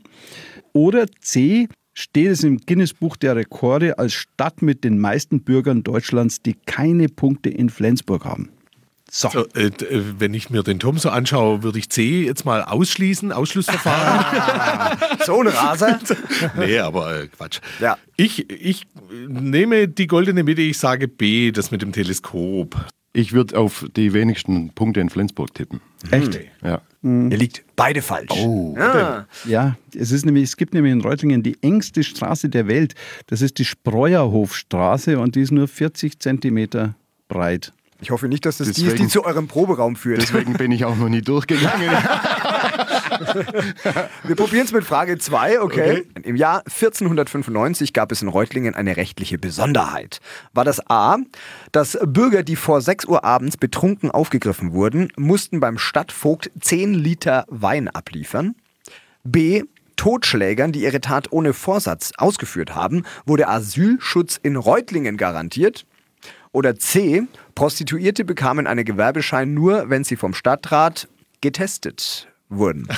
oder 0.73 1.07
C 1.21 1.69
steht 1.95 2.29
es 2.29 2.45
im 2.45 2.59
Guinness 2.59 2.93
Buch 2.93 3.17
der 3.17 3.35
Rekorde 3.37 3.99
als 3.99 4.13
Stadt 4.13 4.61
mit 4.61 4.85
den 4.85 4.99
meisten 4.99 5.43
Bürgern 5.43 5.83
Deutschlands, 5.83 6.43
die 6.43 6.55
keine 6.67 7.09
Punkte 7.09 7.49
in 7.49 7.71
Flensburg 7.71 8.27
haben. 8.27 8.51
So. 9.17 9.31
So, 9.31 9.47
äh, 9.55 9.69
äh, 9.69 10.03
wenn 10.19 10.35
ich 10.35 10.51
mir 10.51 10.63
den 10.63 10.79
Tom 10.79 10.99
so 10.99 11.09
anschaue, 11.09 11.63
würde 11.63 11.79
ich 11.79 11.89
C 11.89 12.27
jetzt 12.27 12.45
mal 12.45 12.63
ausschließen, 12.63 13.33
Ausschlussverfahren. 13.33 14.99
So 15.25 15.41
ein 15.41 15.47
Raser. 15.47 15.99
nee, 16.59 16.79
aber 16.79 17.23
äh, 17.23 17.29
Quatsch. 17.29 17.61
Ja. 17.81 17.97
Ich, 18.17 18.51
ich 18.51 18.87
nehme 19.27 19.89
die 19.89 20.07
goldene 20.07 20.45
Mitte, 20.45 20.61
ich 20.61 20.77
sage 20.77 21.09
B, 21.09 21.51
das 21.51 21.71
mit 21.71 21.81
dem 21.81 21.93
Teleskop. 21.93 22.77
Ich 23.15 23.33
würde 23.33 23.59
auf 23.59 23.87
die 23.97 24.13
wenigsten 24.13 24.71
Punkte 24.75 25.01
in 25.01 25.09
Flensburg 25.09 25.55
tippen. 25.55 25.81
Echt? 26.11 26.39
Ja. 26.63 26.83
Ihr 27.03 27.39
liegt 27.39 27.65
beide 27.75 28.03
falsch. 28.03 28.33
Oh. 28.33 28.75
Ja. 28.77 29.27
Ja, 29.47 29.77
es 29.95 30.11
ist 30.11 30.27
nämlich, 30.27 30.45
es 30.45 30.57
gibt 30.59 30.75
nämlich 30.75 30.93
in 30.93 31.01
Reutlingen 31.01 31.43
die 31.43 31.57
engste 31.63 32.05
Straße 32.05 32.51
der 32.51 32.69
Welt. 32.69 32.95
Das 33.29 33.41
ist 33.41 33.59
die 33.59 33.65
Spreuerhofstraße 33.65 35.19
und 35.19 35.37
die 35.37 35.41
ist 35.41 35.53
nur 35.53 35.69
40 35.69 36.21
Zentimeter 36.21 36.95
breit. 37.29 37.73
Ich 38.01 38.11
hoffe 38.11 38.29
nicht, 38.29 38.45
dass 38.45 38.59
das 38.59 38.67
die 38.67 38.73
ist, 38.73 38.79
die 38.79 38.85
Deswegen- 38.91 39.09
zu 39.09 39.25
eurem 39.25 39.49
Proberaum 39.49 39.97
führt. 39.97 40.21
Deswegen 40.21 40.53
bin 40.55 40.71
ich 40.71 40.85
auch 40.85 40.97
noch 40.97 41.09
nie 41.09 41.23
durchgegangen. 41.23 41.91
Wir 44.25 44.37
probieren 44.37 44.67
es 44.67 44.73
mit 44.73 44.85
Frage 44.85 45.17
2, 45.19 45.61
okay? 45.63 46.07
Im 46.23 46.37
Jahr 46.37 46.59
1495 46.67 47.93
gab 47.93 48.13
es 48.13 48.21
in 48.23 48.29
Reutlingen 48.29 48.75
eine 48.75 48.97
rechtliche 48.97 49.39
Besonderheit. 49.39 50.21
War 50.53 50.65
das 50.65 50.81
A, 50.91 51.17
dass 51.73 51.99
Bürger, 52.05 52.43
die 52.43 52.57
vor 52.57 52.81
6 52.81 53.07
Uhr 53.07 53.25
abends 53.25 53.57
betrunken 53.57 54.11
aufgegriffen 54.11 54.73
wurden, 54.73 55.11
mussten 55.17 55.61
beim 55.61 55.79
Stadtvogt 55.79 56.51
10 56.61 56.95
Liter 56.95 57.47
Wein 57.49 57.89
abliefern? 57.89 58.55
B, 59.25 59.63
Totschlägern, 59.97 60.73
die 60.73 60.83
ihre 60.83 61.01
Tat 61.01 61.33
ohne 61.33 61.53
Vorsatz 61.55 62.13
ausgeführt 62.19 62.75
haben, 62.75 63.05
wurde 63.25 63.49
Asylschutz 63.49 64.39
in 64.43 64.57
Reutlingen 64.57 65.17
garantiert? 65.17 65.87
Oder 66.57 66.79
C, 66.79 67.25
Prostituierte 67.55 68.25
bekamen 68.25 68.66
einen 68.66 68.87
Gewerbeschein 68.87 69.53
nur, 69.53 69.90
wenn 69.90 70.05
sie 70.05 70.16
vom 70.16 70.33
Stadtrat 70.33 71.07
getestet 71.42 72.29
wurden. 72.49 72.88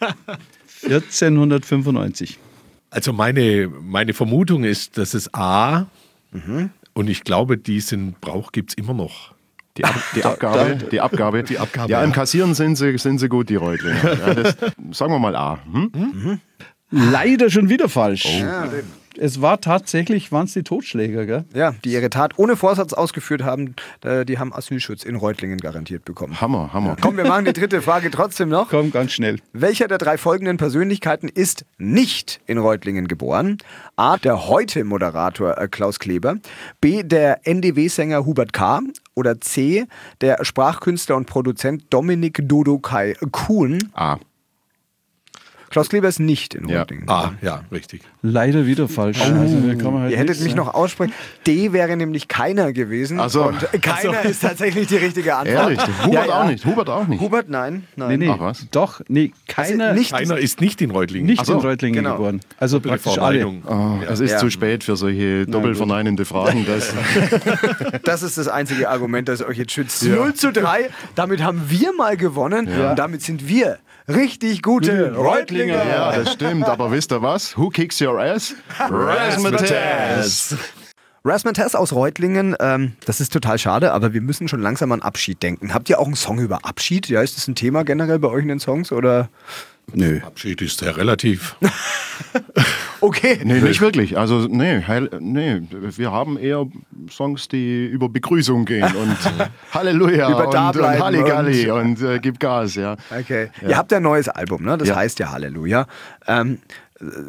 1495. 0.82 2.38
Also 2.90 3.14
meine, 3.14 3.68
meine 3.68 4.12
Vermutung 4.12 4.64
ist, 4.64 4.98
dass 4.98 5.14
es 5.14 5.32
A 5.32 5.86
und 6.92 7.08
ich 7.08 7.24
glaube, 7.24 7.56
diesen 7.56 8.16
Brauch 8.20 8.52
gibt 8.52 8.72
es 8.72 8.76
immer 8.76 8.92
noch. 8.92 9.32
Die, 9.78 9.84
Ab 9.84 9.94
die 10.14 10.22
Abgabe, 10.26 10.76
die 10.92 11.00
Abgabe. 11.00 11.42
Die 11.42 11.58
Abgabe, 11.58 11.90
Ja, 11.90 12.02
im 12.02 12.10
ja. 12.10 12.14
Kassieren 12.14 12.52
sind 12.54 12.76
sie, 12.76 12.98
sind 12.98 13.16
sie 13.18 13.30
gut, 13.30 13.48
die 13.48 13.56
Reutlinger. 13.56 14.18
Ja, 14.26 14.34
das, 14.34 14.56
sagen 14.90 15.10
wir 15.10 15.18
mal 15.18 15.34
A. 15.36 15.58
Hm? 15.72 16.38
Leider 16.90 17.48
schon 17.48 17.70
wieder 17.70 17.88
falsch. 17.88 18.42
Es 19.18 19.42
war 19.42 19.60
tatsächlich, 19.60 20.32
waren 20.32 20.46
es 20.46 20.52
die 20.52 20.62
Totschläger, 20.62 21.26
gell? 21.26 21.44
Ja, 21.54 21.74
die 21.84 21.92
ihre 21.92 22.10
Tat 22.10 22.38
ohne 22.38 22.56
Vorsatz 22.56 22.92
ausgeführt 22.92 23.42
haben, 23.42 23.74
äh, 24.02 24.24
die 24.24 24.38
haben 24.38 24.52
Asylschutz 24.52 25.04
in 25.04 25.16
Reutlingen 25.16 25.58
garantiert 25.58 26.04
bekommen. 26.04 26.40
Hammer, 26.40 26.72
Hammer. 26.72 26.96
Komm, 27.00 27.16
wir 27.16 27.24
machen 27.24 27.44
die 27.44 27.52
dritte 27.52 27.82
Frage 27.82 28.10
trotzdem 28.10 28.48
noch. 28.48 28.68
Komm, 28.68 28.90
ganz 28.90 29.12
schnell. 29.12 29.38
Welcher 29.52 29.88
der 29.88 29.98
drei 29.98 30.18
folgenden 30.18 30.56
Persönlichkeiten 30.56 31.28
ist 31.28 31.64
nicht 31.78 32.40
in 32.46 32.58
Reutlingen 32.58 33.08
geboren? 33.08 33.58
A. 33.96 34.16
Der 34.16 34.48
heute 34.48 34.84
Moderator 34.84 35.58
äh, 35.58 35.68
Klaus 35.68 35.98
Kleber. 35.98 36.36
B. 36.80 37.02
Der 37.02 37.46
NDW-Sänger 37.46 38.24
Hubert 38.24 38.52
K. 38.52 38.80
Oder 39.14 39.40
C. 39.40 39.86
Der 40.20 40.44
Sprachkünstler 40.44 41.16
und 41.16 41.26
Produzent 41.26 41.84
Dominik 41.90 42.40
Dodokai 42.42 43.16
Kuhn. 43.32 43.90
A. 43.94 44.18
Klaus 45.70 45.88
Kleber 45.88 46.08
ist 46.08 46.18
nicht 46.18 46.54
in 46.54 46.68
Ja. 46.68 46.80
Reutlingen. 46.80 47.08
Ah, 47.08 47.32
ja, 47.42 47.62
richtig. 47.70 48.02
Leider 48.22 48.66
wieder 48.66 48.88
falsch. 48.88 49.20
Also, 49.20 49.56
kann 49.78 49.92
man 49.92 50.02
halt 50.02 50.10
Ihr 50.12 50.18
hättet 50.18 50.30
nichts 50.30 50.42
mich 50.42 50.52
sagen. 50.54 50.66
noch 50.66 50.74
aussprechen. 50.74 51.12
D 51.46 51.72
wäre 51.72 51.96
nämlich 51.96 52.26
keiner 52.26 52.72
gewesen. 52.72 53.20
Ach 53.20 53.30
so. 53.30 53.44
Und 53.44 53.60
keiner 53.80 54.20
ist 54.24 54.40
tatsächlich 54.42 54.88
die 54.88 54.96
richtige 54.96 55.36
Antwort. 55.36 55.56
Ehrlich? 55.70 55.80
Hubert 56.04 56.12
Ja, 56.12 56.24
ja. 56.26 56.42
auch 56.42 56.46
nicht. 56.48 56.64
Hubert 56.66 56.90
auch 56.90 57.06
nicht. 57.06 57.20
Hubert, 57.20 57.48
nein. 57.48 57.84
Nee, 57.94 58.04
nein. 58.04 58.18
nee. 58.18 58.28
Ach, 58.28 58.40
was? 58.40 58.66
Doch, 58.72 59.00
nee, 59.08 59.32
keiner, 59.46 59.92
nicht, 59.94 60.10
Keiner 60.12 60.38
ist 60.38 60.60
nicht 60.60 60.82
in 60.82 60.90
Reutlingen. 60.90 61.26
nicht 61.26 61.46
so, 61.46 61.52
in 61.54 61.60
Reutlingen 61.60 62.02
genau. 62.02 62.16
geboren. 62.16 62.40
Also 62.58 62.80
praktisch 62.80 63.16
alle. 63.18 63.46
Oh, 63.46 63.98
es 64.08 64.18
ist 64.18 64.32
Ja. 64.32 64.38
zu 64.38 64.50
spät 64.50 64.82
für 64.82 64.96
solche 64.96 65.46
doppelverneinende 65.46 66.24
Fragen. 66.24 66.66
Das, 66.66 66.92
Das 68.02 68.22
ist 68.22 68.38
das 68.38 68.48
einzige 68.48 68.88
Argument, 68.90 69.28
das 69.28 69.42
euch 69.42 69.58
jetzt 69.58 69.72
schützt. 69.72 70.02
0 70.04 70.34
zu 70.34 70.52
3. 70.52 70.90
Damit 71.14 71.42
haben 71.42 71.62
wir 71.68 71.92
mal 71.92 72.16
gewonnen. 72.16 72.66
Und 72.68 72.96
damit 72.96 73.22
sind 73.22 73.46
wir 73.48 73.78
richtig 74.14 74.62
gute 74.62 75.14
Reutlinger. 75.14 75.84
ja, 75.84 76.12
das 76.12 76.32
stimmt. 76.32 76.64
Aber 76.64 76.90
wisst 76.90 77.12
ihr 77.12 77.22
was? 77.22 77.56
Who 77.56 77.70
kicks 77.70 78.00
your 78.00 78.20
ass? 78.20 78.54
Razzmatazz. 78.78 80.56
Rasmataz 81.22 81.74
aus 81.74 81.92
Reutlingen, 81.92 82.56
ähm, 82.60 82.94
das 83.04 83.20
ist 83.20 83.30
total 83.30 83.58
schade, 83.58 83.92
aber 83.92 84.14
wir 84.14 84.22
müssen 84.22 84.48
schon 84.48 84.62
langsam 84.62 84.90
an 84.92 85.02
Abschied 85.02 85.42
denken. 85.42 85.74
Habt 85.74 85.90
ihr 85.90 86.00
auch 86.00 86.06
einen 86.06 86.14
Song 86.14 86.38
über 86.38 86.64
Abschied? 86.64 87.08
Ja, 87.08 87.20
ist 87.20 87.36
das 87.36 87.46
ein 87.46 87.54
Thema 87.54 87.84
generell 87.84 88.18
bei 88.18 88.28
euch 88.28 88.42
in 88.42 88.48
den 88.48 88.58
Songs? 88.60 88.90
Oder? 88.90 89.28
Nö. 89.94 90.20
Abschied 90.24 90.60
ist 90.62 90.80
sehr 90.80 90.96
relativ. 90.96 91.56
Okay. 93.02 93.40
Nee, 93.44 93.60
nicht 93.60 93.80
wirklich. 93.80 94.18
Also, 94.18 94.40
nee, 94.46 94.82
heil, 94.86 95.08
nee, 95.20 95.62
wir 95.70 96.12
haben 96.12 96.38
eher 96.38 96.66
Songs, 97.10 97.48
die 97.48 97.86
über 97.86 98.10
Begrüßung 98.10 98.66
gehen 98.66 98.84
und 98.94 99.16
Halleluja 99.72 100.28
Über 100.28 100.38
und, 100.40 100.44
und 100.48 100.54
Dableiben 100.54 101.02
Halligalli 101.02 101.70
und, 101.70 102.02
äh, 102.02 102.18
gib 102.18 102.38
Gas, 102.38 102.74
ja. 102.74 102.96
Okay. 103.10 103.48
Ihr 103.66 103.78
habt 103.78 103.90
ja 103.90 103.96
ein 103.96 104.02
neues 104.02 104.28
Album, 104.28 104.64
ne? 104.64 104.76
Das 104.76 104.88
Ja. 104.88 104.96
heißt 104.96 105.18
ja 105.18 105.30
Halleluja. 105.32 105.86
Ähm, 106.26 106.58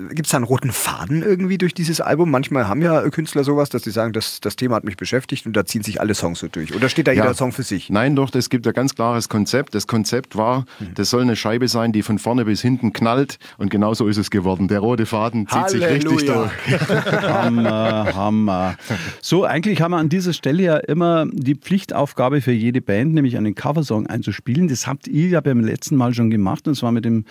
Gibt 0.10 0.26
es 0.26 0.32
da 0.32 0.38
einen 0.38 0.44
roten 0.44 0.72
Faden 0.72 1.24
irgendwie 1.24 1.58
durch 1.58 1.74
dieses 1.74 2.02
Album? 2.02 2.30
Manchmal 2.30 2.68
haben 2.68 2.82
ja 2.82 3.10
Künstler 3.10 3.46
sowas, 3.46 3.70
dass 3.70 3.84
sie 3.84 3.92
sagen, 3.92 4.12
das, 4.12 4.42
das 4.42 4.58
Thema 4.58 4.76
hat 4.76 4.84
mich 4.84 4.98
beschäftigt 4.98 5.46
und 5.46 5.54
da 5.56 5.66
ziehen 5.66 5.82
sich 5.82 6.02
alle 6.02 6.14
Songs 6.14 6.40
so 6.40 6.50
durch. 6.50 6.76
Oder 6.76 6.90
steht 6.90 7.08
da 7.08 7.14
jeder 7.14 7.28
Ja. 7.28 7.34
Song 7.34 7.54
für 7.54 7.64
sich? 7.64 7.90
Nein, 7.90 8.18
doch, 8.18 8.36
es 8.36 8.50
gibt 8.50 8.68
ein 8.68 8.74
ganz 8.74 8.96
klares 8.96 9.30
Konzept. 9.30 9.74
Das 9.74 9.88
Konzept 9.88 10.36
war, 10.36 10.66
das 10.96 11.10
soll 11.10 11.22
eine 11.22 11.38
Scheibe 11.38 11.70
sein, 11.70 11.94
die 11.94 12.04
von 12.04 12.20
vorne 12.20 12.44
bis 12.44 12.62
hinten 12.62 12.92
knallt 12.92 13.40
und 13.58 13.70
genauso 13.72 14.08
ist 14.08 14.18
es 14.18 14.30
geworden. 14.30 14.68
Der 14.68 14.80
rote 14.80 15.06
Faden 15.06 15.48
zieht 15.48 15.70
sich 15.70 15.82
richtig 15.82 16.28
Halleluja. 16.30 16.52
durch. 16.68 16.82
Hammer, 17.22 18.14
Hammer. 18.14 18.76
So, 19.22 19.46
eigentlich 19.46 19.82
haben 19.82 19.92
wir 19.92 19.98
an 19.98 20.10
dieser 20.10 20.34
Stelle 20.34 20.64
ja 20.64 20.78
immer 20.78 21.28
die 21.32 21.56
Pflichtaufgabe 21.56 22.42
für 22.42 22.52
jede 22.52 22.82
Band, 22.82 23.14
nämlich 23.14 23.38
einen 23.38 23.56
Coversong 23.56 24.08
einzuspielen. 24.08 24.68
Das 24.68 24.86
habt 24.86 25.08
ihr 25.08 25.30
ja 25.30 25.40
beim 25.40 25.62
letzten 25.62 25.96
Mal 25.96 26.14
schon 26.14 26.30
gemacht 26.30 26.68
und 26.68 26.76
zwar 26.76 26.92
mit 26.92 27.06
dem 27.06 27.24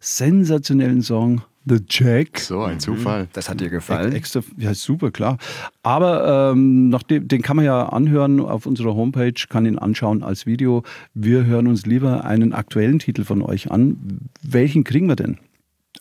sensationellen 0.00 1.00
Song 1.02 1.40
The 1.68 1.78
Jack. 1.88 2.38
So, 2.38 2.62
ein 2.62 2.78
Zufall. 2.78 3.26
Das 3.32 3.50
hat 3.50 3.60
dir 3.60 3.70
gefallen? 3.70 4.12
Extra, 4.12 4.40
ja, 4.56 4.72
super, 4.72 5.10
klar. 5.10 5.36
Aber 5.82 6.52
ähm, 6.52 6.88
nachdem, 6.88 7.26
den 7.26 7.42
kann 7.42 7.56
man 7.56 7.64
ja 7.64 7.88
anhören 7.88 8.40
auf 8.40 8.66
unserer 8.66 8.94
Homepage, 8.94 9.34
kann 9.48 9.66
ihn 9.66 9.78
anschauen 9.78 10.22
als 10.22 10.46
Video. 10.46 10.84
Wir 11.14 11.44
hören 11.44 11.66
uns 11.66 11.84
lieber 11.84 12.24
einen 12.24 12.52
aktuellen 12.52 13.00
Titel 13.00 13.24
von 13.24 13.42
euch 13.42 13.70
an. 13.70 14.20
Welchen 14.42 14.84
kriegen 14.84 15.08
wir 15.08 15.16
denn? 15.16 15.38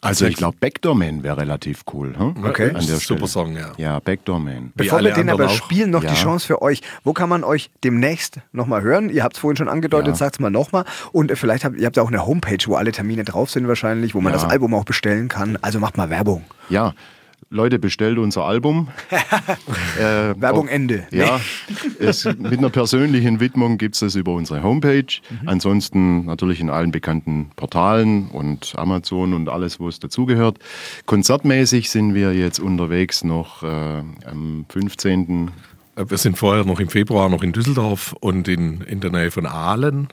Also 0.01 0.25
ich 0.25 0.35
glaube, 0.35 0.57
Backdoor 0.59 0.95
Man 0.95 1.23
wäre 1.23 1.37
relativ 1.37 1.81
cool. 1.93 2.13
Hm? 2.17 2.43
Okay. 2.45 2.69
An 2.69 2.73
der 2.73 2.81
Super 2.81 2.99
Stelle. 2.99 3.27
Song, 3.27 3.55
ja. 3.55 3.71
Ja, 3.77 3.99
Backdoor 3.99 4.39
Man. 4.39 4.71
Bevor 4.75 5.01
wir 5.03 5.13
den 5.13 5.29
aber 5.29 5.45
auch. 5.47 5.49
spielen, 5.49 5.89
noch 5.91 6.03
Ja. 6.03 6.11
die 6.11 6.15
Chance 6.17 6.45
für 6.47 6.61
euch. 6.61 6.81
Wo 7.03 7.13
kann 7.13 7.29
man 7.29 7.43
euch 7.43 7.69
demnächst 7.83 8.39
nochmal 8.51 8.81
hören? 8.81 9.09
Ihr 9.09 9.23
habt 9.23 9.35
es 9.35 9.39
vorhin 9.39 9.57
schon 9.57 9.69
angedeutet, 9.69 10.09
Ja. 10.09 10.15
sagt 10.15 10.35
es 10.35 10.39
mal 10.39 10.49
nochmal. 10.51 10.85
Und 11.11 11.31
äh, 11.31 11.35
vielleicht 11.35 11.65
habt 11.65 11.77
ihr 11.77 11.85
habt 11.85 11.97
ja 11.97 12.03
auch 12.03 12.07
eine 12.09 12.25
Homepage, 12.25 12.57
wo 12.67 12.75
alle 12.75 12.91
Termine 12.91 13.23
drauf 13.23 13.49
sind 13.49 13.67
wahrscheinlich, 13.67 14.13
wo 14.15 14.21
man 14.21 14.33
Ja. 14.33 14.39
das 14.39 14.49
Album 14.49 14.73
auch 14.73 14.85
bestellen 14.85 15.27
kann. 15.27 15.57
Also 15.61 15.79
macht 15.79 15.97
mal 15.97 16.09
Werbung. 16.09 16.43
Ja, 16.69 16.93
Leute, 17.55 17.79
bestellt 17.79 18.17
unser 18.17 18.43
Album. 18.43 18.89
äh, 19.97 20.39
Werbung 20.39 20.67
Ende. 20.67 21.07
Ja, 21.11 21.39
es, 21.99 22.25
mit 22.25 22.59
einer 22.59 22.69
persönlichen 22.69 23.39
Widmung 23.39 23.77
gibt 23.77 23.95
es 23.95 24.01
das 24.01 24.15
über 24.15 24.33
unsere 24.33 24.61
Homepage. 24.61 25.05
Mhm. 25.29 25.47
Ansonsten 25.47 26.25
natürlich 26.25 26.59
in 26.59 26.69
allen 26.69 26.91
bekannten 26.91 27.51
Portalen 27.55 28.27
und 28.27 28.73
Amazon 28.77 29.33
und 29.33 29.49
alles, 29.49 29.79
wo 29.79 29.87
es 29.87 29.99
dazugehört. 29.99 30.59
Konzertmäßig 31.05 31.89
sind 31.89 32.13
wir 32.13 32.33
jetzt 32.33 32.59
unterwegs 32.59 33.23
noch 33.23 33.63
äh, 33.63 34.03
am 34.25 34.65
15. 34.69 35.51
Äh, 35.95 36.05
Wir 36.09 36.17
sind 36.17 36.37
vorher 36.37 36.65
noch 36.65 36.79
im 36.79 36.89
Februar 36.89 37.29
noch 37.29 37.41
in 37.41 37.53
Düsseldorf 37.53 38.13
und 38.19 38.47
in, 38.47 38.81
in 38.81 38.99
der 38.99 39.11
Nähe 39.11 39.31
von 39.31 39.45
Aalen. 39.45 40.09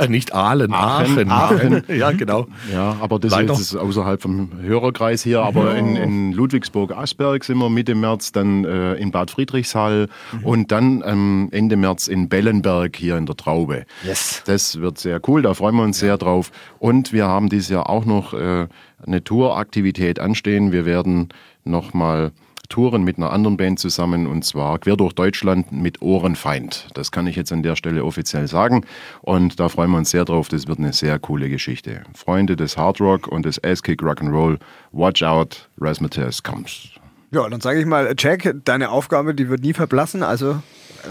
Äh, 0.00 0.08
nicht 0.08 0.34
Aalen, 0.34 0.72
Aachen. 0.72 1.30
Aachen. 1.30 1.30
Aachen. 1.30 1.84
ja, 1.96 2.10
genau. 2.12 2.46
Ja, 2.72 2.96
aber 3.00 3.18
das 3.18 3.32
Leider. 3.32 3.52
ist 3.52 3.72
jetzt 3.72 3.76
außerhalb 3.76 4.20
vom 4.20 4.50
Hörerkreis 4.60 5.22
hier. 5.22 5.42
Aber 5.42 5.76
in, 5.76 5.96
in 5.96 6.32
Ludwigsburg-Asberg 6.32 7.44
sind 7.44 7.58
wir 7.58 7.68
Mitte 7.68 7.94
März, 7.94 8.32
dann 8.32 8.64
äh, 8.64 8.94
in 8.94 9.10
Bad 9.10 9.30
Friedrichshall 9.30 10.08
und 10.42 10.72
dann 10.72 11.02
ähm, 11.06 11.48
Ende 11.52 11.76
März 11.76 12.08
in 12.08 12.28
Bellenberg 12.28 12.96
hier 12.96 13.16
in 13.16 13.26
der 13.26 13.36
Traube. 13.36 13.84
Yes. 14.04 14.42
Das 14.46 14.80
wird 14.80 14.98
sehr 14.98 15.20
cool, 15.28 15.42
da 15.42 15.54
freuen 15.54 15.76
wir 15.76 15.82
uns 15.82 15.98
sehr 15.98 16.16
drauf. 16.16 16.50
Und 16.78 17.12
wir 17.12 17.26
haben 17.26 17.48
dieses 17.48 17.68
Jahr 17.68 17.90
auch 17.90 18.04
noch 18.04 18.32
äh, 18.32 18.66
eine 19.06 19.24
Touraktivität 19.24 20.18
anstehen. 20.18 20.72
Wir 20.72 20.86
werden 20.86 21.28
nochmal 21.64 22.32
touren 22.70 23.04
mit 23.04 23.18
einer 23.18 23.30
anderen 23.30 23.58
Band 23.58 23.78
zusammen 23.78 24.26
und 24.26 24.44
zwar 24.44 24.78
quer 24.78 24.96
durch 24.96 25.12
Deutschland 25.12 25.70
mit 25.72 26.00
Ohrenfeind. 26.00 26.88
Das 26.94 27.12
kann 27.12 27.26
ich 27.26 27.36
jetzt 27.36 27.52
an 27.52 27.62
der 27.62 27.76
Stelle 27.76 28.04
offiziell 28.04 28.48
sagen 28.48 28.86
und 29.20 29.60
da 29.60 29.68
freuen 29.68 29.90
wir 29.90 29.98
uns 29.98 30.10
sehr 30.10 30.24
drauf. 30.24 30.48
Das 30.48 30.66
wird 30.66 30.78
eine 30.78 30.94
sehr 30.94 31.18
coole 31.18 31.50
Geschichte. 31.50 32.02
Freunde 32.14 32.56
des 32.56 32.78
Hard 32.78 33.00
Rock 33.00 33.28
und 33.28 33.44
des 33.44 33.62
Ass-Kick 33.62 34.02
Rock'n'Roll, 34.02 34.58
watch 34.92 35.22
out, 35.22 35.68
Rasmatis 35.78 36.42
comes. 36.42 36.88
Ja, 37.32 37.48
dann 37.48 37.60
sage 37.60 37.80
ich 37.80 37.86
mal, 37.86 38.14
Jack, 38.18 38.54
deine 38.64 38.90
Aufgabe, 38.90 39.34
die 39.34 39.48
wird 39.48 39.60
nie 39.60 39.74
verblassen. 39.74 40.22
Also 40.22 40.62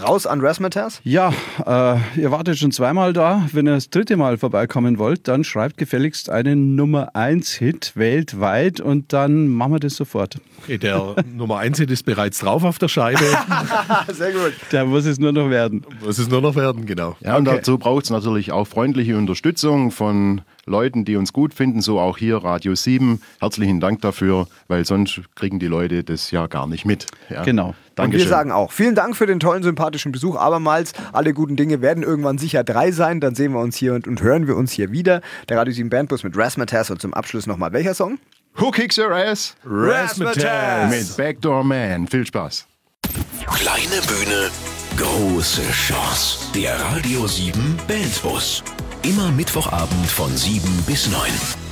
raus 0.02 0.26
an 0.26 0.42
Rasmatas. 0.42 1.02
Ja, 1.04 1.34
äh, 1.65 2.20
ihr 2.20 2.32
wartet 2.32 2.58
schon 2.58 2.72
zweimal 2.72 3.13
da. 3.13 3.48
Wenn 3.52 3.68
ihr 3.68 3.76
das 3.76 3.89
dritte 3.89 4.18
Mal 4.18 4.38
vorbeikommen 4.38 4.98
wollt, 4.98 5.28
dann 5.28 5.44
schreibt 5.44 5.78
gefälligst 5.78 6.30
einen 6.30 6.76
Nummer 6.76 7.15
1 7.15 7.54
Hit 7.54 7.94
weltweit 7.96 8.80
und 8.80 9.13
dann 9.13 9.48
machen 9.48 9.74
wir 9.74 9.80
das 9.80 9.96
sofort. 9.96 10.38
Okay, 10.63 10.78
der 10.78 11.15
Nummer 11.34 11.60
1 11.60 11.80
ist 11.80 12.04
bereits 12.04 12.39
drauf 12.39 12.63
auf 12.63 12.80
der 12.80 12.88
Scheibe. 12.88 13.24
Sehr 14.13 14.32
gut. 14.32 14.54
Der 14.72 14.86
muss 14.86 15.06
es 15.06 15.20
nur 15.20 15.32
noch 15.32 15.50
werden. 15.50 15.86
Muss 16.04 16.18
es 16.18 16.30
nur 16.30 16.42
noch 16.42 16.56
werden, 16.56 16.86
genau. 16.86 17.15
Ja, 17.22 17.38
und 17.38 17.46
dazu 17.46 17.78
braucht 17.78 18.06
es 18.06 18.10
natürlich 18.10 18.52
auch 18.52 18.65
freundliche 18.65 19.18
Unterstützung 19.18 19.92
von 19.92 20.42
Leuten, 20.69 21.03
die 21.03 21.15
uns 21.17 21.34
gut 21.34 21.53
finden, 21.53 21.82
so 21.82 21.99
auch 21.99 22.17
hier 22.17 22.38
Radio 22.38 22.75
7. 22.75 23.21
Herzlichen 23.39 23.79
Dank 23.79 24.01
dafür, 24.01 24.47
weil 24.67 24.86
sonst 24.86 25.21
kriegen 25.36 25.60
die 25.60 25.67
Leute 25.67 26.03
das 26.03 26.32
ja 26.32 26.47
gar 26.47 26.67
nicht 26.67 26.86
mit. 26.86 27.08
Ja. 27.29 27.43
Genau. 27.43 27.69
Und 27.69 27.75
wir 27.75 28.03
Dankeschön. 28.05 28.29
sagen 28.29 28.51
auch, 28.53 28.71
vielen 28.71 28.95
Dank 28.95 29.17
für 29.17 29.25
den 29.25 29.41
tollen, 29.41 29.63
sympathischen 29.63 30.13
Besuch. 30.13 30.38
Abermals, 30.38 30.93
alle 31.12 31.34
guten 31.34 31.58
Dinge 31.58 31.82
werden 31.82 32.03
irgendwann 32.03 32.38
sicher 32.38 32.63
drei 32.63 32.91
sein. 32.91 33.19
Dann 33.19 33.36
sehen 33.36 33.51
wir 33.51 33.60
uns 33.60 33.75
hier 33.75 33.93
und, 33.93 34.08
und 34.08 34.21
hören 34.21 34.47
wir 34.47 34.55
uns 34.55 34.71
hier 34.71 34.91
wieder. 34.91 35.21
Der 35.49 35.58
Radio 35.58 35.73
7 35.73 35.89
Bandbus 35.89 36.23
mit 36.23 36.38
Razzmatazz 36.38 36.89
und 36.91 37.01
zum 37.01 37.13
Abschluss 37.13 37.45
nochmal 37.45 37.73
welcher 37.73 37.93
Song? 37.93 38.19
Who 38.55 38.71
kicks 38.71 38.97
your 38.97 39.12
ass? 39.12 39.55
Razzmatazz. 39.65 40.89
Mit 40.89 41.17
Backdoor 41.17 41.63
Man. 41.63 42.08
Viel 42.08 42.25
Spaß. 42.25 42.67
Kleine 43.45 44.01
Bühne, 44.08 44.49
große 44.97 45.62
Chance. 45.71 46.51
Der 46.53 46.79
Radio 46.79 47.27
7 47.27 47.77
Bandbus. 47.88 48.63
Immer 49.04 49.32
Mittwochabend 49.32 50.08
von 50.08 50.36
7 50.36 50.62
bis 50.86 51.08
9. 51.08 51.68